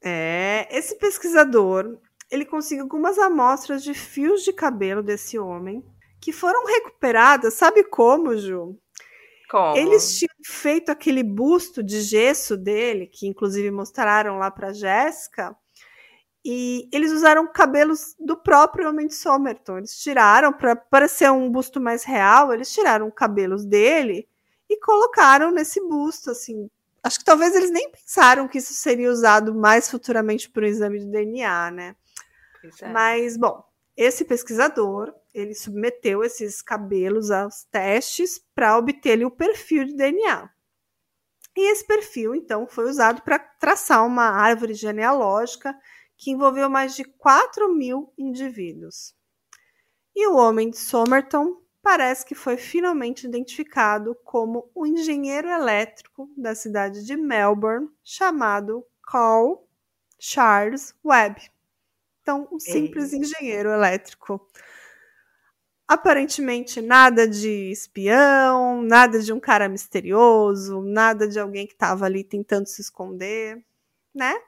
[0.03, 5.85] É, esse pesquisador, ele conseguiu algumas amostras de fios de cabelo desse homem,
[6.19, 8.77] que foram recuperadas, sabe como, Ju?
[9.49, 9.77] Como?
[9.77, 15.55] Eles tinham feito aquele busto de gesso dele, que inclusive mostraram lá para Jéssica,
[16.43, 19.77] e eles usaram cabelos do próprio homem de Somerton.
[19.77, 24.27] Eles tiraram, para parecer um busto mais real, eles tiraram cabelos dele
[24.67, 26.69] e colocaram nesse busto, assim.
[27.03, 30.99] Acho que talvez eles nem pensaram que isso seria usado mais futuramente para um exame
[30.99, 31.95] de DNA, né?
[32.81, 32.87] É.
[32.89, 33.63] Mas, bom,
[33.95, 40.49] esse pesquisador, ele submeteu esses cabelos aos testes para obter o perfil de DNA.
[41.55, 45.75] E esse perfil, então, foi usado para traçar uma árvore genealógica
[46.21, 49.15] que envolveu mais de 4 mil indivíduos.
[50.15, 56.31] E o homem de Somerton parece que foi finalmente identificado como o um engenheiro elétrico
[56.37, 59.67] da cidade de Melbourne, chamado Carl
[60.19, 61.41] Charles Webb.
[62.21, 63.19] Então, um simples Ei.
[63.19, 64.47] engenheiro elétrico.
[65.87, 72.23] Aparentemente, nada de espião, nada de um cara misterioso, nada de alguém que estava ali
[72.23, 73.65] tentando se esconder,
[74.13, 74.39] né?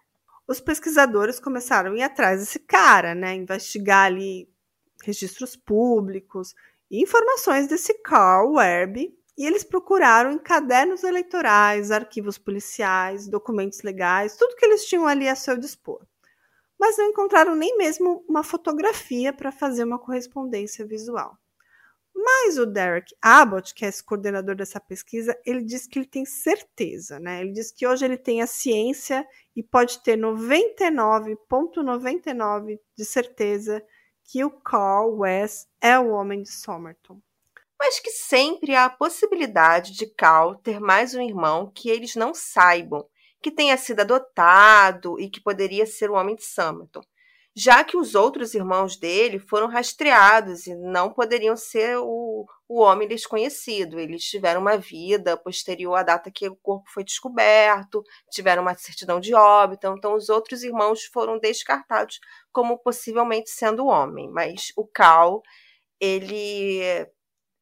[0.48, 3.34] Os pesquisadores começaram a ir atrás desse cara, né?
[3.36, 4.50] Investigar ali
[5.04, 6.54] registros públicos
[6.90, 9.18] e informações desse Carl Werbe.
[9.36, 15.28] E eles procuraram em cadernos eleitorais, arquivos policiais, documentos legais, tudo que eles tinham ali
[15.28, 16.06] a seu dispor.
[16.80, 21.36] Mas não encontraram nem mesmo uma fotografia para fazer uma correspondência visual.
[22.26, 26.24] Mas o Derek Abbott, que é esse coordenador dessa pesquisa, ele diz que ele tem
[26.26, 27.42] certeza, né?
[27.42, 31.36] Ele diz que hoje ele tem a ciência e pode ter 99,99
[31.84, 33.84] ,99 de certeza
[34.24, 37.22] que o Carl West é o homem de Somerton.
[37.78, 42.34] Mas que sempre há a possibilidade de Carl ter mais um irmão que eles não
[42.34, 43.06] saibam,
[43.42, 47.04] que tenha sido adotado e que poderia ser o homem de Somerton
[47.56, 53.08] já que os outros irmãos dele foram rastreados e não poderiam ser o, o homem
[53.08, 54.00] desconhecido.
[54.00, 59.20] Eles tiveram uma vida posterior à data que o corpo foi descoberto, tiveram uma certidão
[59.20, 62.20] de óbito, então os outros irmãos foram descartados
[62.52, 64.30] como possivelmente sendo homem.
[64.32, 65.44] Mas o Cal,
[66.00, 67.08] ele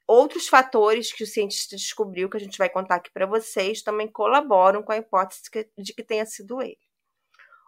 [0.07, 4.07] outros fatores que o cientista descobriu, que a gente vai contar aqui para vocês, também
[4.07, 5.41] colaboram com a hipótese
[5.77, 6.90] de que tenha sido ele.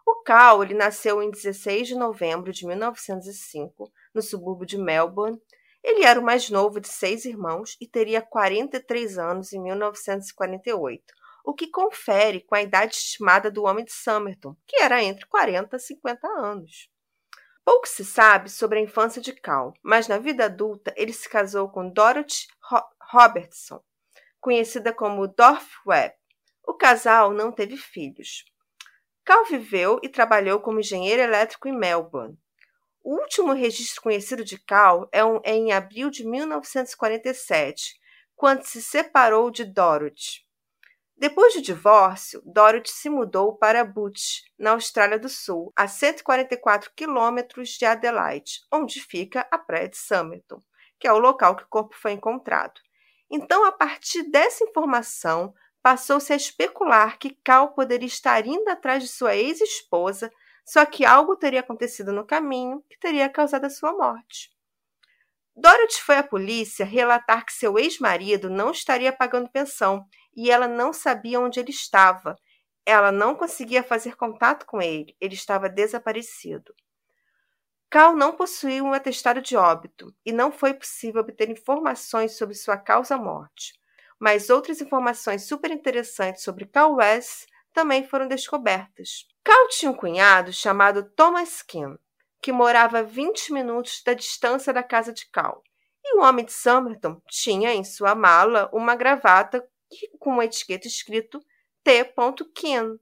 [0.06, 5.40] O Cal ele nasceu em 16 de novembro de 1905, no subúrbio de Melbourne.
[5.82, 11.02] Ele era o mais novo de seis irmãos e teria 43 anos em 1948,
[11.44, 15.76] o que confere com a idade estimada do homem de Somerton, que era entre 40
[15.76, 16.90] e 50 anos.
[17.64, 21.70] Pouco se sabe sobre a infância de Cal, mas na vida adulta ele se casou
[21.70, 22.46] com Dorothy
[23.10, 23.82] Robertson,
[24.38, 26.14] conhecida como Dorf Webb.
[26.66, 28.44] O casal não teve filhos.
[29.24, 32.38] Cal viveu e trabalhou como engenheiro elétrico em Melbourne.
[33.02, 37.94] O último registro conhecido de Cal é, um, é em abril de 1947,
[38.36, 40.44] quando se separou de Dorothy.
[41.16, 47.70] Depois do divórcio, Dorothy se mudou para Butch, na Austrália do Sul, a 144 quilômetros
[47.70, 50.60] de Adelaide, onde fica a praia de Somerton,
[50.98, 52.80] que é o local que o corpo foi encontrado.
[53.30, 55.54] Então, a partir dessa informação,
[55.84, 60.32] passou-se a especular que Cal poderia estar indo atrás de sua ex-esposa,
[60.64, 64.50] só que algo teria acontecido no caminho que teria causado a sua morte.
[65.54, 70.90] Dorothy foi à polícia relatar que seu ex-marido não estaria pagando pensão e ela não
[70.90, 72.34] sabia onde ele estava.
[72.86, 76.74] Ela não conseguia fazer contato com ele, ele estava desaparecido.
[77.90, 82.78] Cal não possuía um atestado de óbito e não foi possível obter informações sobre sua
[82.78, 83.74] causa-morte.
[84.18, 89.26] Mas outras informações super interessantes sobre Cal West também foram descobertas.
[89.42, 91.98] Cal tinha um cunhado chamado Thomas Kim,
[92.40, 95.62] que morava a 20 minutos da distância da casa de Cal.
[96.04, 99.66] E o homem de Somerton tinha em sua mala uma gravata
[100.18, 101.40] com uma etiqueta escrito
[101.82, 102.12] T.
[102.54, 102.98] Kim.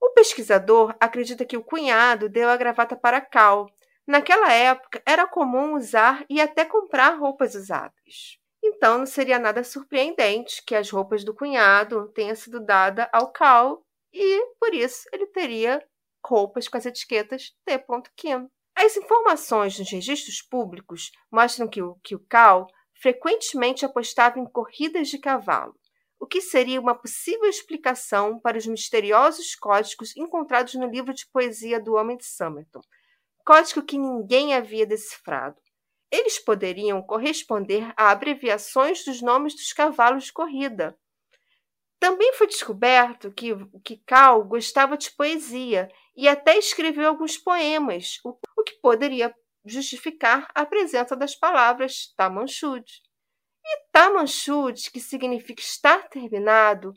[0.00, 3.66] O pesquisador acredita que o cunhado deu a gravata para Cal.
[4.06, 8.38] Naquela época, era comum usar e até comprar roupas usadas.
[8.76, 13.82] Então, não seria nada surpreendente que as roupas do cunhado tenham sido dadas ao Cal
[14.12, 15.82] e, por isso, ele teria
[16.24, 17.84] roupas com as etiquetas T.
[18.16, 18.48] Kim.
[18.74, 22.66] As informações nos registros públicos mostram que o, que o Cal
[23.00, 25.74] frequentemente apostava em corridas de cavalo
[26.18, 31.80] o que seria uma possível explicação para os misteriosos códigos encontrados no livro de poesia
[31.80, 32.80] do Homem de Somerton,
[33.44, 35.60] código que ninguém havia decifrado.
[36.10, 40.96] Eles poderiam corresponder a abreviações dos nomes dos cavalos de corrida.
[41.98, 43.52] Também foi descoberto que,
[43.84, 50.48] que Cal gostava de poesia e até escreveu alguns poemas, o, o que poderia justificar
[50.54, 52.84] a presença das palavras Tamanchud.
[53.64, 56.94] E Tamanchud, que significa estar terminado,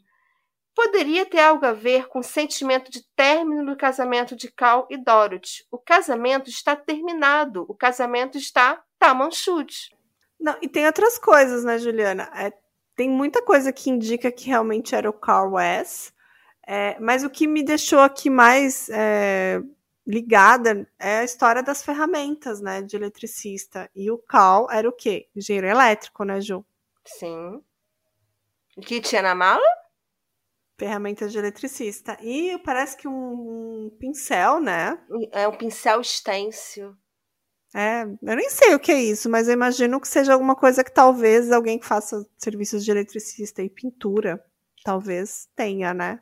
[0.76, 4.98] poderia ter algo a ver com o sentimento de término do casamento de Cal e
[4.98, 5.66] Dorothy.
[5.72, 9.96] O casamento está terminado, o casamento está Tamanchud.
[10.40, 12.30] Não, e tem outras coisas, né, Juliana?
[12.36, 12.52] É,
[12.96, 16.12] tem muita coisa que indica que realmente era o Carl West,
[16.68, 19.62] é, mas o que me deixou aqui mais é,
[20.06, 23.90] ligada é a história das ferramentas, né, de eletricista.
[23.96, 25.28] E o Cal era o quê?
[25.36, 26.66] Engenheiro elétrico, né, Ju?
[27.06, 27.64] Sim.
[28.78, 29.66] O que tinha na mala?
[30.78, 32.18] Ferramentas de eletricista.
[32.22, 34.98] E parece que um, um pincel, né?
[35.32, 36.96] É um pincel stencil.
[37.74, 40.84] É, eu nem sei o que é isso, mas eu imagino que seja alguma coisa
[40.84, 44.44] que talvez alguém que faça serviços de eletricista e pintura,
[44.84, 46.20] talvez tenha, né?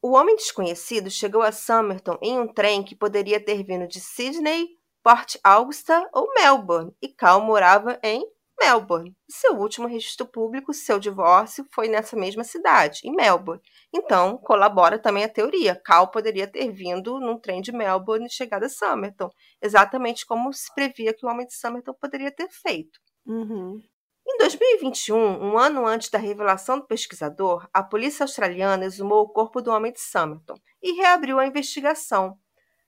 [0.00, 4.76] O homem desconhecido chegou a Somerton em um trem que poderia ter vindo de Sydney,
[5.00, 8.26] Port Augusta ou Melbourne, e Cal morava em
[8.62, 9.12] Melbourne.
[9.28, 13.60] Seu último registro público, seu divórcio, foi nessa mesma cidade, em Melbourne.
[13.92, 15.74] Então, colabora também a teoria.
[15.84, 19.28] Cal poderia ter vindo num trem de Melbourne e chegado a Somerton,
[19.60, 23.00] exatamente como se previa que o homem de Somerton poderia ter feito.
[23.26, 23.80] Uhum.
[24.24, 29.60] Em 2021, um ano antes da revelação do pesquisador, a polícia australiana exumou o corpo
[29.60, 32.38] do homem de Somerton e reabriu a investigação.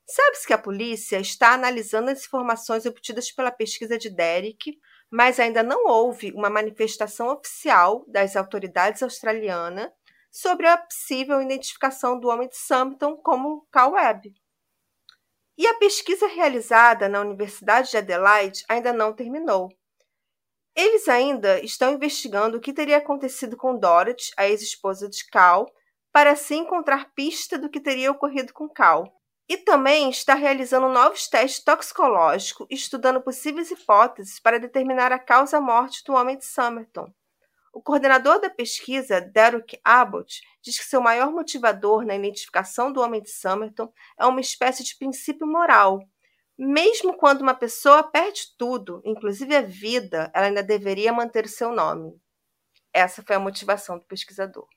[0.07, 4.79] Sabe-se que a polícia está analisando as informações obtidas pela pesquisa de Derek,
[5.15, 9.89] mas ainda não houve uma manifestação oficial das autoridades australianas
[10.29, 14.35] sobre a possível identificação do homem de Somerton como Cal Webb.
[15.57, 19.69] E a pesquisa realizada na Universidade de Adelaide ainda não terminou.
[20.75, 25.65] Eles ainda estão investigando o que teria acontecido com Dorothy, a ex-esposa de Cal,
[26.13, 29.14] para assim encontrar pista do que teria ocorrido com Cal.
[29.49, 36.15] E também está realizando novos testes toxicológicos, estudando possíveis hipóteses para determinar a causa-morte do
[36.15, 37.13] homem de Somerton.
[37.73, 43.21] O coordenador da pesquisa, Derek Abbott, diz que seu maior motivador na identificação do homem
[43.21, 46.01] de Somerton é uma espécie de princípio moral,
[46.57, 51.73] mesmo quando uma pessoa perde tudo, inclusive a vida, ela ainda deveria manter o seu
[51.73, 52.17] nome.
[52.93, 54.69] Essa foi a motivação do pesquisador.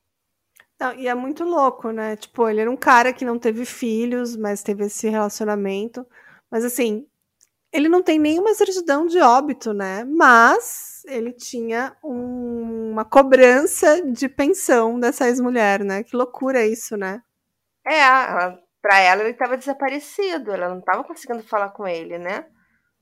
[0.80, 2.16] Não, e é muito louco, né?
[2.16, 6.06] Tipo, ele era um cara que não teve filhos, mas teve esse relacionamento.
[6.52, 7.08] Mas assim,
[7.72, 10.04] ele não tem nenhuma certidão de óbito, né?
[10.04, 16.04] Mas ele tinha um, uma cobrança de pensão dessa ex-mulher, né?
[16.04, 17.22] Que loucura isso, né?
[17.86, 18.02] É,
[18.82, 22.46] para ela ele estava desaparecido, ela não estava conseguindo falar com ele, né?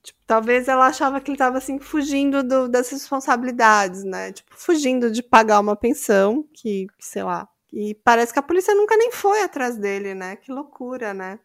[0.03, 4.31] Tipo, talvez ela achava que ele estava assim fugindo do, das responsabilidades, né?
[4.31, 7.47] Tipo, fugindo de pagar uma pensão, que, sei lá.
[7.73, 10.35] E parece que a polícia nunca nem foi atrás dele, né?
[10.35, 11.39] Que loucura, né?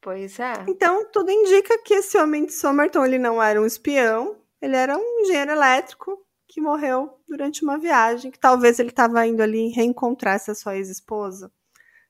[0.00, 0.54] Pois é.
[0.66, 4.96] Então, tudo indica que esse homem de Somerton, ele não era um espião, ele era
[4.96, 10.34] um engenheiro elétrico que morreu durante uma viagem, que talvez ele estava indo ali reencontrar
[10.36, 11.52] essa sua ex-esposa.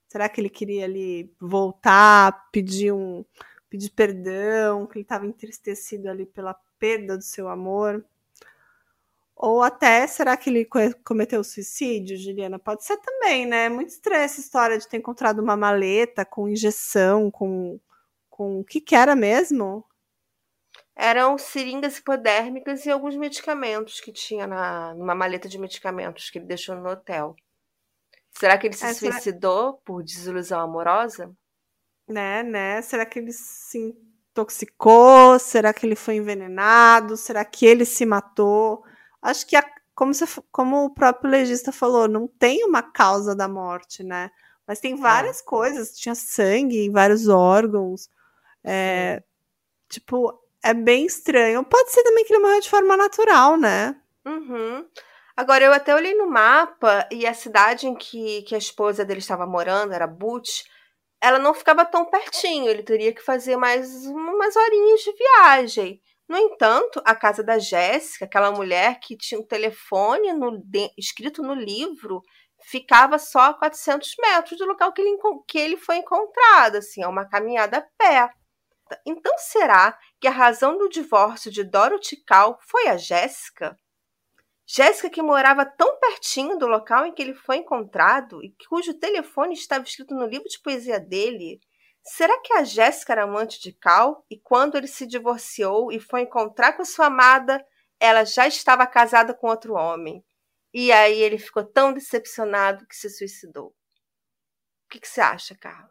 [0.09, 3.25] Será que ele queria ali voltar, pedir um
[3.69, 8.05] pedir perdão, que ele estava entristecido ali pela perda do seu amor?
[9.43, 10.69] Ou até, será que ele
[11.03, 12.59] cometeu suicídio, Juliana?
[12.59, 13.71] Pode ser também, né?
[13.71, 17.81] Muito estranha essa história de ter encontrado uma maleta com injeção, com.
[18.29, 19.83] com o que, que era mesmo?
[20.95, 26.47] Eram seringas hipodérmicas e alguns medicamentos que tinha na, numa maleta de medicamentos que ele
[26.47, 27.35] deixou no hotel.
[28.33, 29.83] Será que ele se é, suicidou será...
[29.87, 31.35] por desilusão amorosa?
[32.07, 32.83] Né, né?
[32.83, 33.97] Será que ele se
[34.33, 35.39] intoxicou?
[35.39, 37.17] Será que ele foi envenenado?
[37.17, 38.85] Será que ele se matou?
[39.23, 39.65] Acho que, a,
[39.95, 40.13] como,
[40.51, 44.31] como o próprio legista falou, não tem uma causa da morte, né?
[44.67, 45.45] Mas tem várias é.
[45.45, 48.09] coisas, tinha sangue em vários órgãos.
[48.63, 49.23] É,
[49.89, 51.65] tipo, é bem estranho.
[51.65, 53.97] Pode ser também que ele morreu de forma natural, né?
[54.25, 54.87] Uhum.
[55.37, 59.21] Agora, eu até olhei no mapa e a cidade em que, que a esposa dele
[59.21, 60.65] estava morando, era Butch,
[61.21, 62.69] ela não ficava tão pertinho.
[62.69, 66.03] Ele teria que fazer mais umas horinhas de viagem.
[66.31, 71.43] No entanto, a casa da Jéssica, aquela mulher que tinha um telefone no, de, escrito
[71.43, 72.23] no livro,
[72.63, 75.19] ficava só a 400 metros do local que ele,
[75.49, 78.31] que ele foi encontrado, assim, é uma caminhada a pé.
[79.05, 83.77] Então, será que a razão do divórcio de Dorothy Cal foi a Jéssica?
[84.65, 89.55] Jéssica que morava tão pertinho do local em que ele foi encontrado e cujo telefone
[89.55, 91.59] estava escrito no livro de poesia dele,
[92.03, 96.23] Será que a Jéssica era amante de Cal e quando ele se divorciou e foi
[96.23, 97.65] encontrar com sua amada,
[97.99, 100.25] ela já estava casada com outro homem?
[100.73, 103.69] E aí ele ficou tão decepcionado que se suicidou.
[103.69, 103.75] O
[104.91, 105.91] que, que você acha, Carla?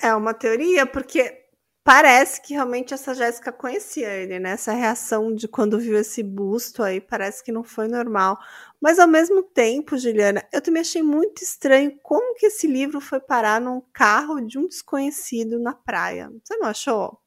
[0.00, 1.41] É uma teoria, porque
[1.84, 4.52] Parece que realmente essa Jéssica conhecia ele, né?
[4.52, 8.38] Essa reação de quando viu esse busto aí parece que não foi normal.
[8.80, 13.18] Mas ao mesmo tempo, Juliana, eu também achei muito estranho como que esse livro foi
[13.18, 16.30] parar num carro de um desconhecido na praia.
[16.44, 17.20] Você não achou?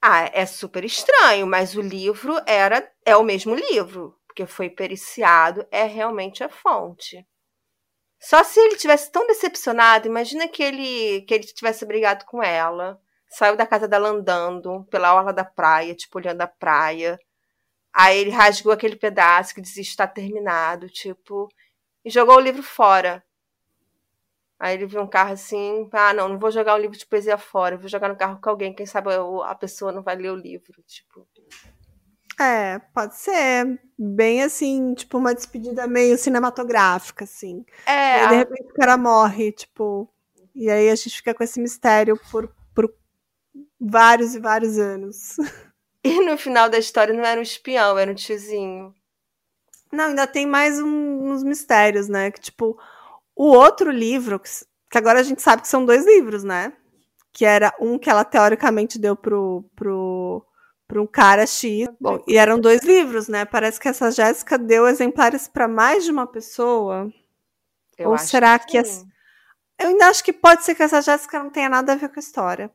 [0.00, 5.66] Ah, é super estranho, mas o livro era é o mesmo livro, porque foi periciado,
[5.70, 7.26] é realmente a fonte.
[8.20, 13.00] Só se ele tivesse tão decepcionado, imagina que ele que ele tivesse brigado com ela
[13.28, 17.18] saiu da casa dela andando pela orla da praia, tipo, olhando a praia.
[17.92, 21.48] Aí ele rasgou aquele pedaço que dizia estar terminado, tipo,
[22.04, 23.24] e jogou o livro fora.
[24.58, 27.36] Aí ele viu um carro assim, ah, não, não vou jogar um livro de poesia
[27.36, 29.10] fora, vou jogar no carro com alguém, quem sabe
[29.44, 31.26] a pessoa não vai ler o livro, tipo.
[32.38, 37.64] É, pode ser bem assim, tipo uma despedida meio cinematográfica, assim.
[37.86, 38.24] É.
[38.24, 40.08] E de repente o cara morre, tipo,
[40.54, 42.54] e aí a gente fica com esse mistério por
[43.80, 45.36] vários e vários anos.
[46.04, 48.94] E no final da história não era um espião, era um tiozinho.
[49.92, 52.30] Não, ainda tem mais um, uns mistérios, né?
[52.30, 52.78] Que, tipo,
[53.34, 56.72] o outro livro, que agora a gente sabe que são dois livros, né?
[57.32, 60.46] Que era um que ela teoricamente deu pro, pro,
[60.86, 61.88] pro um cara X.
[62.00, 63.44] Bom, e eram dois livros, né?
[63.44, 67.12] Parece que essa Jéssica deu exemplares para mais de uma pessoa.
[67.98, 68.66] Eu Ou será que.
[68.68, 69.04] que essa...
[69.78, 72.18] Eu ainda acho que pode ser que essa Jéssica não tenha nada a ver com
[72.18, 72.70] a história.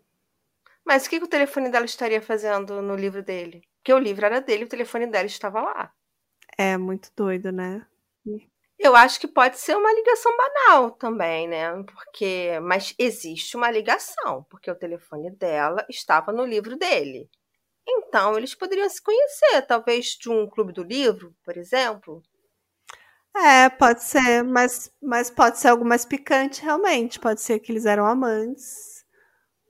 [0.86, 3.62] Mas o que, que o telefone dela estaria fazendo no livro dele?
[3.78, 5.92] Porque o livro era dele, o telefone dela estava lá.
[6.58, 7.86] É muito doido, né?
[8.78, 11.72] Eu acho que pode ser uma ligação banal também, né?
[11.84, 17.30] Porque, mas existe uma ligação, porque o telefone dela estava no livro dele.
[17.88, 22.22] Então, eles poderiam se conhecer, talvez de um clube do livro, por exemplo.
[23.36, 27.20] É, pode ser, mas, mas pode ser algo mais picante, realmente.
[27.20, 28.91] Pode ser que eles eram amantes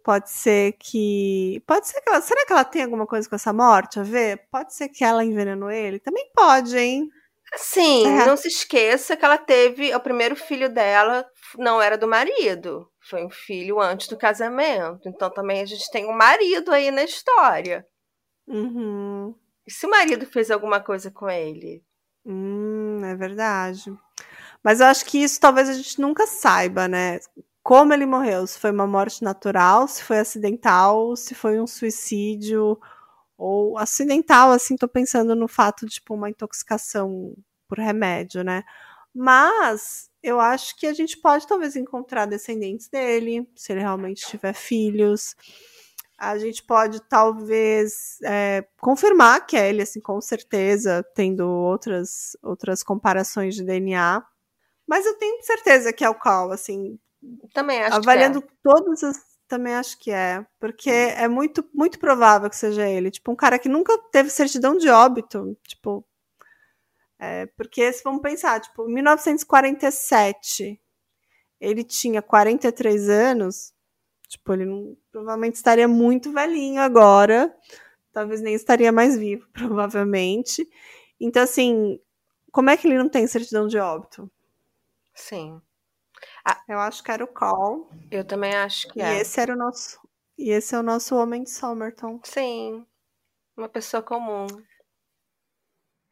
[0.03, 1.61] Pode ser que.
[1.67, 2.21] Pode ser que ela.
[2.21, 4.47] Será que ela tem alguma coisa com essa morte a ver?
[4.51, 5.99] Pode ser que ela envenenou ele?
[5.99, 7.09] Também pode, hein?
[7.55, 8.25] Sim, é.
[8.25, 9.93] não se esqueça que ela teve.
[9.93, 11.25] O primeiro filho dela
[11.57, 12.89] não era do marido.
[13.09, 15.09] Foi um filho antes do casamento.
[15.09, 17.85] Então também a gente tem um marido aí na história.
[18.47, 19.35] Uhum.
[19.67, 21.83] E se o marido fez alguma coisa com ele?
[22.25, 23.93] Hum, é verdade.
[24.63, 27.19] Mas eu acho que isso talvez a gente nunca saiba, né?
[27.63, 32.79] Como ele morreu, se foi uma morte natural, se foi acidental, se foi um suicídio
[33.37, 37.35] ou acidental, assim, tô pensando no fato de tipo uma intoxicação
[37.67, 38.63] por remédio, né?
[39.13, 44.53] Mas eu acho que a gente pode talvez encontrar descendentes dele, se ele realmente tiver
[44.53, 45.35] filhos.
[46.17, 52.83] A gente pode talvez é, confirmar que é ele, assim, com certeza, tendo outras, outras
[52.83, 54.23] comparações de DNA.
[54.87, 56.99] Mas eu tenho certeza que é o Cal, assim.
[57.53, 58.57] Também acho avaliando que é.
[58.63, 59.31] todas as.
[59.47, 60.45] Também acho que é.
[60.59, 63.11] Porque é muito, muito provável que seja ele.
[63.11, 65.57] Tipo, um cara que nunca teve certidão de óbito.
[65.67, 66.05] Tipo,
[67.19, 70.81] é, porque se vamos pensar, tipo, em 1947,
[71.59, 73.71] ele tinha 43 anos,
[74.27, 77.55] tipo, ele não, provavelmente estaria muito velhinho agora,
[78.11, 80.67] talvez nem estaria mais vivo, provavelmente.
[81.19, 81.99] Então, assim,
[82.51, 84.29] como é que ele não tem certidão de óbito?
[85.13, 85.61] Sim.
[86.45, 87.89] Ah, eu acho que era o Call.
[88.09, 89.17] Eu também acho que e é.
[89.17, 89.99] E esse era o nosso.
[90.37, 92.19] E esse é o nosso homem de Somerton.
[92.23, 92.85] Sim.
[93.55, 94.47] Uma pessoa comum.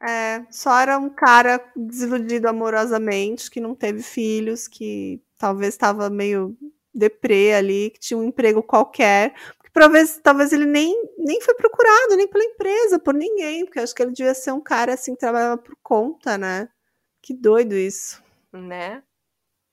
[0.02, 6.56] É, só era um cara desiludido amorosamente, que não teve filhos, que talvez estava meio
[6.94, 9.34] deprê ali, que tinha um emprego qualquer.
[9.58, 13.94] Porque talvez, talvez ele nem, nem foi procurado, nem pela empresa, por ninguém, porque acho
[13.94, 16.68] que ele devia ser um cara assim que trabalhava por conta, né?
[17.20, 18.22] Que doido isso.
[18.52, 19.02] Né?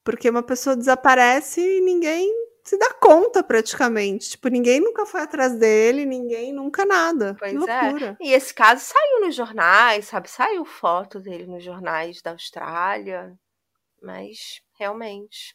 [0.07, 2.33] Porque uma pessoa desaparece e ninguém
[2.63, 4.29] se dá conta praticamente.
[4.29, 7.35] Tipo, ninguém nunca foi atrás dele, ninguém nunca nada.
[7.37, 7.81] Pois que é.
[7.81, 8.17] loucura.
[8.17, 8.25] É.
[8.25, 10.29] E esse caso saiu nos jornais, sabe?
[10.29, 13.37] Saiu foto dele nos jornais da Austrália.
[14.01, 15.53] Mas, realmente.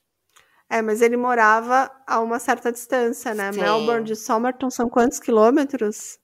[0.68, 3.54] É, mas ele morava a uma certa distância, né?
[3.54, 3.60] Sim.
[3.62, 6.18] Melbourne de Somerton são quantos quilômetros?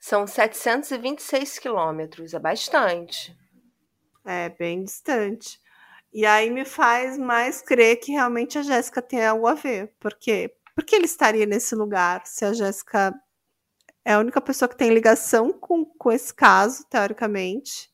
[0.00, 3.36] São 726 quilômetros, é bastante.
[4.24, 5.62] É, bem distante.
[6.14, 9.92] E aí me faz mais crer que realmente a Jéssica tem algo a ver.
[9.98, 10.54] Por quê?
[10.72, 13.12] Por que ele estaria nesse lugar se a Jéssica
[14.04, 17.90] é a única pessoa que tem ligação com, com esse caso, teoricamente,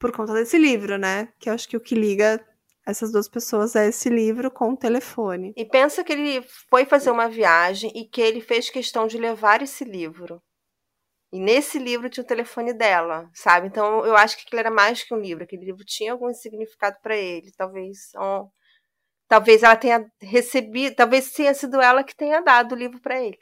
[0.00, 1.28] por conta desse livro, né?
[1.38, 2.44] Que eu acho que o que liga
[2.84, 5.52] essas duas pessoas é esse livro com o telefone.
[5.56, 9.62] E pensa que ele foi fazer uma viagem e que ele fez questão de levar
[9.62, 10.42] esse livro.
[11.32, 13.66] E nesse livro tinha o telefone dela, sabe?
[13.66, 15.44] Então eu acho que aquilo era mais que um livro.
[15.44, 17.52] Aquele livro tinha algum significado para ele.
[17.56, 18.12] Talvez.
[18.16, 18.48] Um,
[19.28, 20.96] talvez ela tenha recebido.
[20.96, 23.38] Talvez tenha sido ela que tenha dado o livro para ele.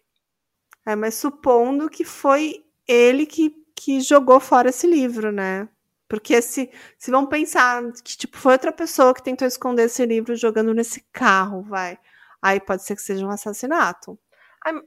[0.84, 5.68] É, mas supondo que foi ele que, que jogou fora esse livro, né?
[6.08, 10.36] Porque se, se vão pensar que tipo, foi outra pessoa que tentou esconder esse livro
[10.36, 11.98] jogando nesse carro, vai.
[12.40, 14.18] Aí pode ser que seja um assassinato.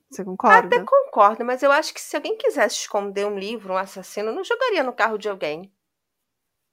[0.10, 0.68] Você concorda?
[0.76, 4.44] Até concordo, mas eu acho que se alguém quisesse esconder um livro, um assassino, não
[4.44, 5.72] jogaria no carro de alguém.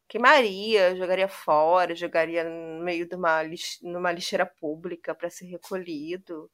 [0.08, 3.78] Queimaria, jogaria fora, jogaria no meio de uma, lix...
[3.82, 6.50] numa lixeira pública para ser recolhido.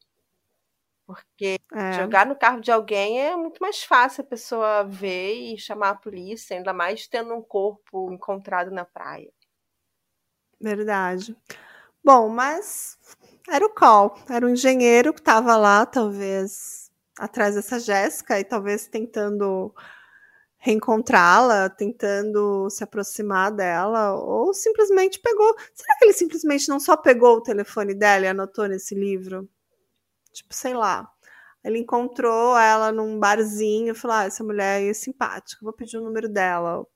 [1.06, 1.92] Porque é.
[1.92, 5.94] jogar no carro de alguém é muito mais fácil a pessoa ver e chamar a
[5.94, 9.30] polícia, ainda mais tendo um corpo encontrado na praia.
[10.60, 11.36] Verdade.
[12.04, 12.98] Bom, mas
[13.48, 18.86] era o Call, era o engenheiro que estava lá, talvez atrás dessa Jéssica e talvez
[18.86, 19.74] tentando
[20.58, 25.54] reencontrá-la, tentando se aproximar dela, ou simplesmente pegou.
[25.74, 29.48] Será que ele simplesmente não só pegou o telefone dela e anotou nesse livro?
[30.32, 31.10] Tipo, sei lá.
[31.64, 36.02] Ele encontrou ela num barzinho e falou: ah, essa mulher é simpática, vou pedir o
[36.04, 36.86] número dela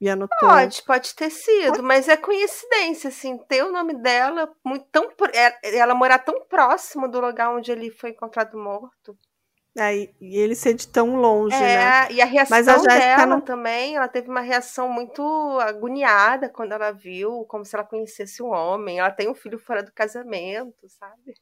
[0.00, 0.48] e anotou.
[0.48, 1.82] Pode, pode ter sido, pode.
[1.82, 7.08] mas é coincidência, assim, ter o nome dela, muito, tão, é, ela morar tão próximo
[7.08, 9.16] do lugar onde ele foi encontrado morto.
[9.78, 12.12] É, e ele ser de tão longe, é, né?
[12.12, 13.40] E a reação mas a dela não...
[13.42, 15.22] também, ela teve uma reação muito
[15.60, 19.00] agoniada quando ela viu, como se ela conhecesse um homem.
[19.00, 21.34] Ela tem um filho fora do casamento, sabe?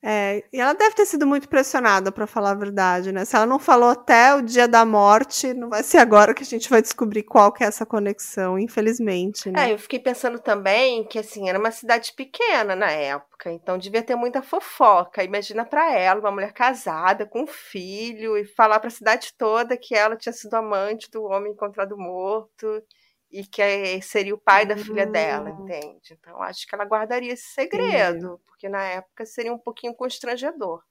[0.00, 3.24] É, e ela deve ter sido muito pressionada, para falar a verdade, né?
[3.24, 6.46] Se ela não falou até o dia da morte, não vai ser agora que a
[6.46, 9.70] gente vai descobrir qual que é essa conexão, infelizmente, né?
[9.70, 14.02] É, eu fiquei pensando também que, assim, era uma cidade pequena na época, então devia
[14.02, 15.24] ter muita fofoca.
[15.24, 19.76] Imagina para ela, uma mulher casada, com um filho, e falar para a cidade toda
[19.76, 22.82] que ela tinha sido amante do homem encontrado morto
[23.30, 25.64] e que seria o pai da filha dela, hum.
[25.64, 26.16] entende?
[26.18, 30.82] Então acho que ela guardaria esse segredo, porque na época seria um pouquinho constrangedor.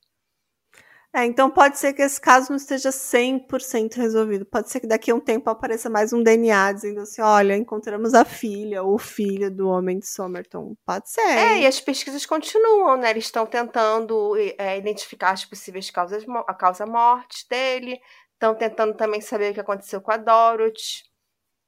[1.13, 4.45] É, então pode ser que esse caso não esteja 100% resolvido.
[4.45, 8.13] Pode ser que daqui a um tempo apareça mais um DNA dizendo assim: olha, encontramos
[8.13, 10.75] a filha ou o filho do homem de Somerton.
[10.85, 11.21] Pode ser.
[11.21, 13.09] É, e as pesquisas continuam, né?
[13.09, 17.99] Eles estão tentando é, identificar as possíveis causas, a causa-morte dele,
[18.33, 21.07] estão tentando também saber o que aconteceu com a Dorothy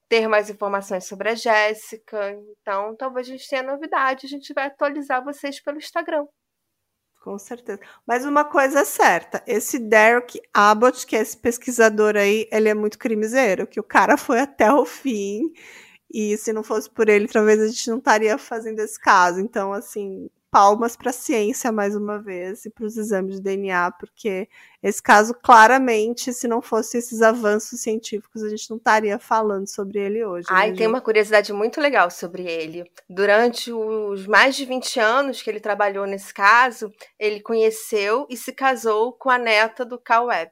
[0.10, 2.36] ter mais informações sobre a Jéssica.
[2.60, 6.26] Então, talvez a gente tenha novidade, a gente vai atualizar vocês pelo Instagram.
[7.22, 7.80] Com certeza.
[8.08, 12.74] Mas uma coisa é certa, esse Derek Abbott, que é esse pesquisador aí, ele é
[12.74, 15.52] muito crimiseiro, que o cara foi até o fim,
[16.12, 19.40] e se não fosse por ele, talvez a gente não estaria fazendo esse caso.
[19.42, 23.92] Então, assim, palmas para a ciência mais uma vez e para os exames de DNA,
[23.92, 24.50] porque
[24.82, 30.00] esse caso claramente, se não fosse esses avanços científicos, a gente não estaria falando sobre
[30.00, 30.48] ele hoje.
[30.50, 32.90] Ai, né, tem uma curiosidade muito legal sobre ele.
[33.10, 38.52] Durante os mais de 20 anos que ele trabalhou nesse caso, ele conheceu e se
[38.52, 40.52] casou com a neta do Carl Webb.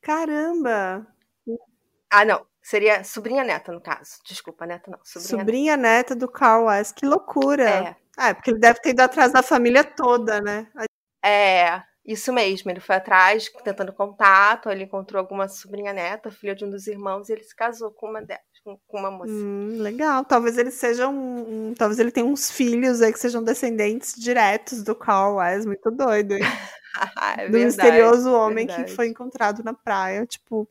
[0.00, 1.06] Caramba!
[2.10, 2.44] Ah, não.
[2.62, 4.20] Seria sobrinha neta, no caso.
[4.24, 4.98] Desculpa, neta não.
[5.02, 6.94] Sobrinha, sobrinha neta do Carl West.
[6.94, 7.68] Que loucura!
[7.68, 8.01] É.
[8.16, 10.66] Ah, é, porque ele deve ter ido atrás da família toda, né?
[11.24, 12.70] É, isso mesmo.
[12.70, 14.68] Ele foi atrás, tentando contato.
[14.68, 18.08] Ele encontrou alguma sobrinha neta, filha de um dos irmãos, e ele se casou com
[18.10, 19.32] uma delas, com uma moça.
[19.32, 20.24] Hum, legal.
[20.24, 24.82] Talvez ele seja um, um, Talvez ele tenha uns filhos aí que sejam descendentes diretos
[24.82, 25.66] do Carl West.
[25.66, 26.42] Muito doido, hein?
[27.38, 28.90] é do misterioso homem verdade.
[28.90, 30.26] que foi encontrado na praia.
[30.26, 30.68] Tipo.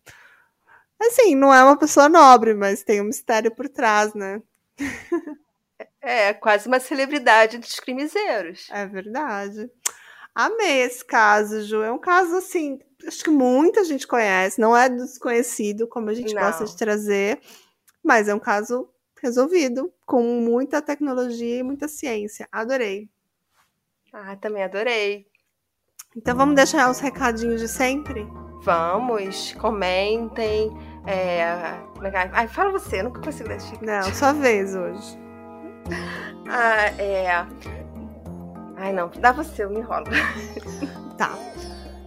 [1.02, 4.40] Assim, não é uma pessoa nobre, mas tem um mistério por trás, né?
[6.02, 8.68] É, quase uma celebridade dos crimezeiros.
[8.72, 9.70] É verdade.
[10.34, 11.84] Amei esse caso, Ju.
[11.84, 14.60] É um caso, assim, acho que muita gente conhece.
[14.60, 16.42] Não é desconhecido, como a gente não.
[16.42, 17.40] gosta de trazer,
[18.04, 18.90] mas é um caso
[19.22, 22.48] resolvido, com muita tecnologia e muita ciência.
[22.52, 23.08] Adorei.
[24.12, 25.28] Ah, também adorei.
[26.16, 28.26] Então vamos deixar os recadinhos de sempre?
[28.64, 30.72] Vamos, comentem.
[31.06, 31.40] É...
[31.40, 33.82] é ai, fala você, eu nunca consigo deixar.
[33.82, 35.21] Não, sua vez hoje.
[36.54, 37.46] Ah, é.
[38.76, 40.06] Ai, não, dá você, eu me enrolo.
[41.18, 41.38] Tá.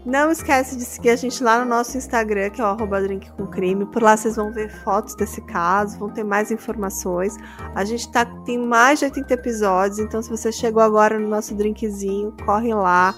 [0.05, 3.87] Não esquece de seguir a gente lá no nosso Instagram, que é o drinkcomcrime.
[3.87, 7.37] Por lá vocês vão ver fotos desse caso, vão ter mais informações.
[7.75, 11.55] A gente tá, tem mais de 80 episódios, então se você chegou agora no nosso
[11.55, 13.15] drinkzinho, corre lá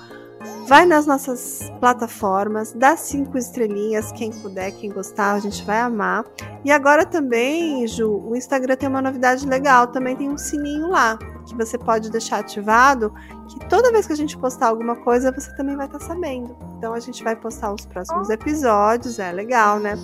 [0.66, 6.24] Vai nas nossas plataformas, dá cinco estrelinhas, quem puder, quem gostar, a gente vai amar.
[6.64, 11.16] E agora também, Ju, o Instagram tem uma novidade legal, também tem um sininho lá,
[11.46, 13.14] que você pode deixar ativado,
[13.48, 16.56] que toda vez que a gente postar alguma coisa, você também vai estar tá sabendo.
[16.78, 19.94] Então a gente vai postar os próximos episódios, é legal, né?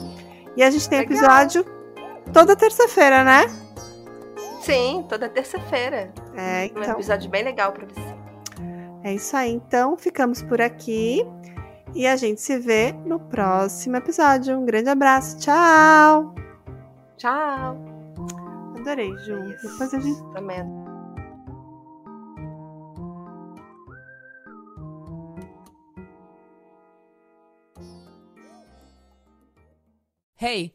[0.57, 1.17] E a gente tem legal.
[1.17, 1.67] episódio
[2.33, 3.47] toda terça-feira, né?
[4.61, 6.13] Sim, toda terça-feira.
[6.37, 6.83] É, então...
[6.83, 8.12] Um episódio bem legal para você.
[9.05, 11.27] É isso aí, então ficamos por aqui
[11.95, 14.59] e a gente se vê no próximo episódio.
[14.59, 16.35] Um grande abraço, tchau!
[17.17, 17.77] Tchau!
[18.79, 19.39] Adorei, Ju.
[19.45, 19.69] Isso.
[19.69, 20.33] Depois a gente.
[20.33, 20.83] Também.
[30.37, 30.75] Hey!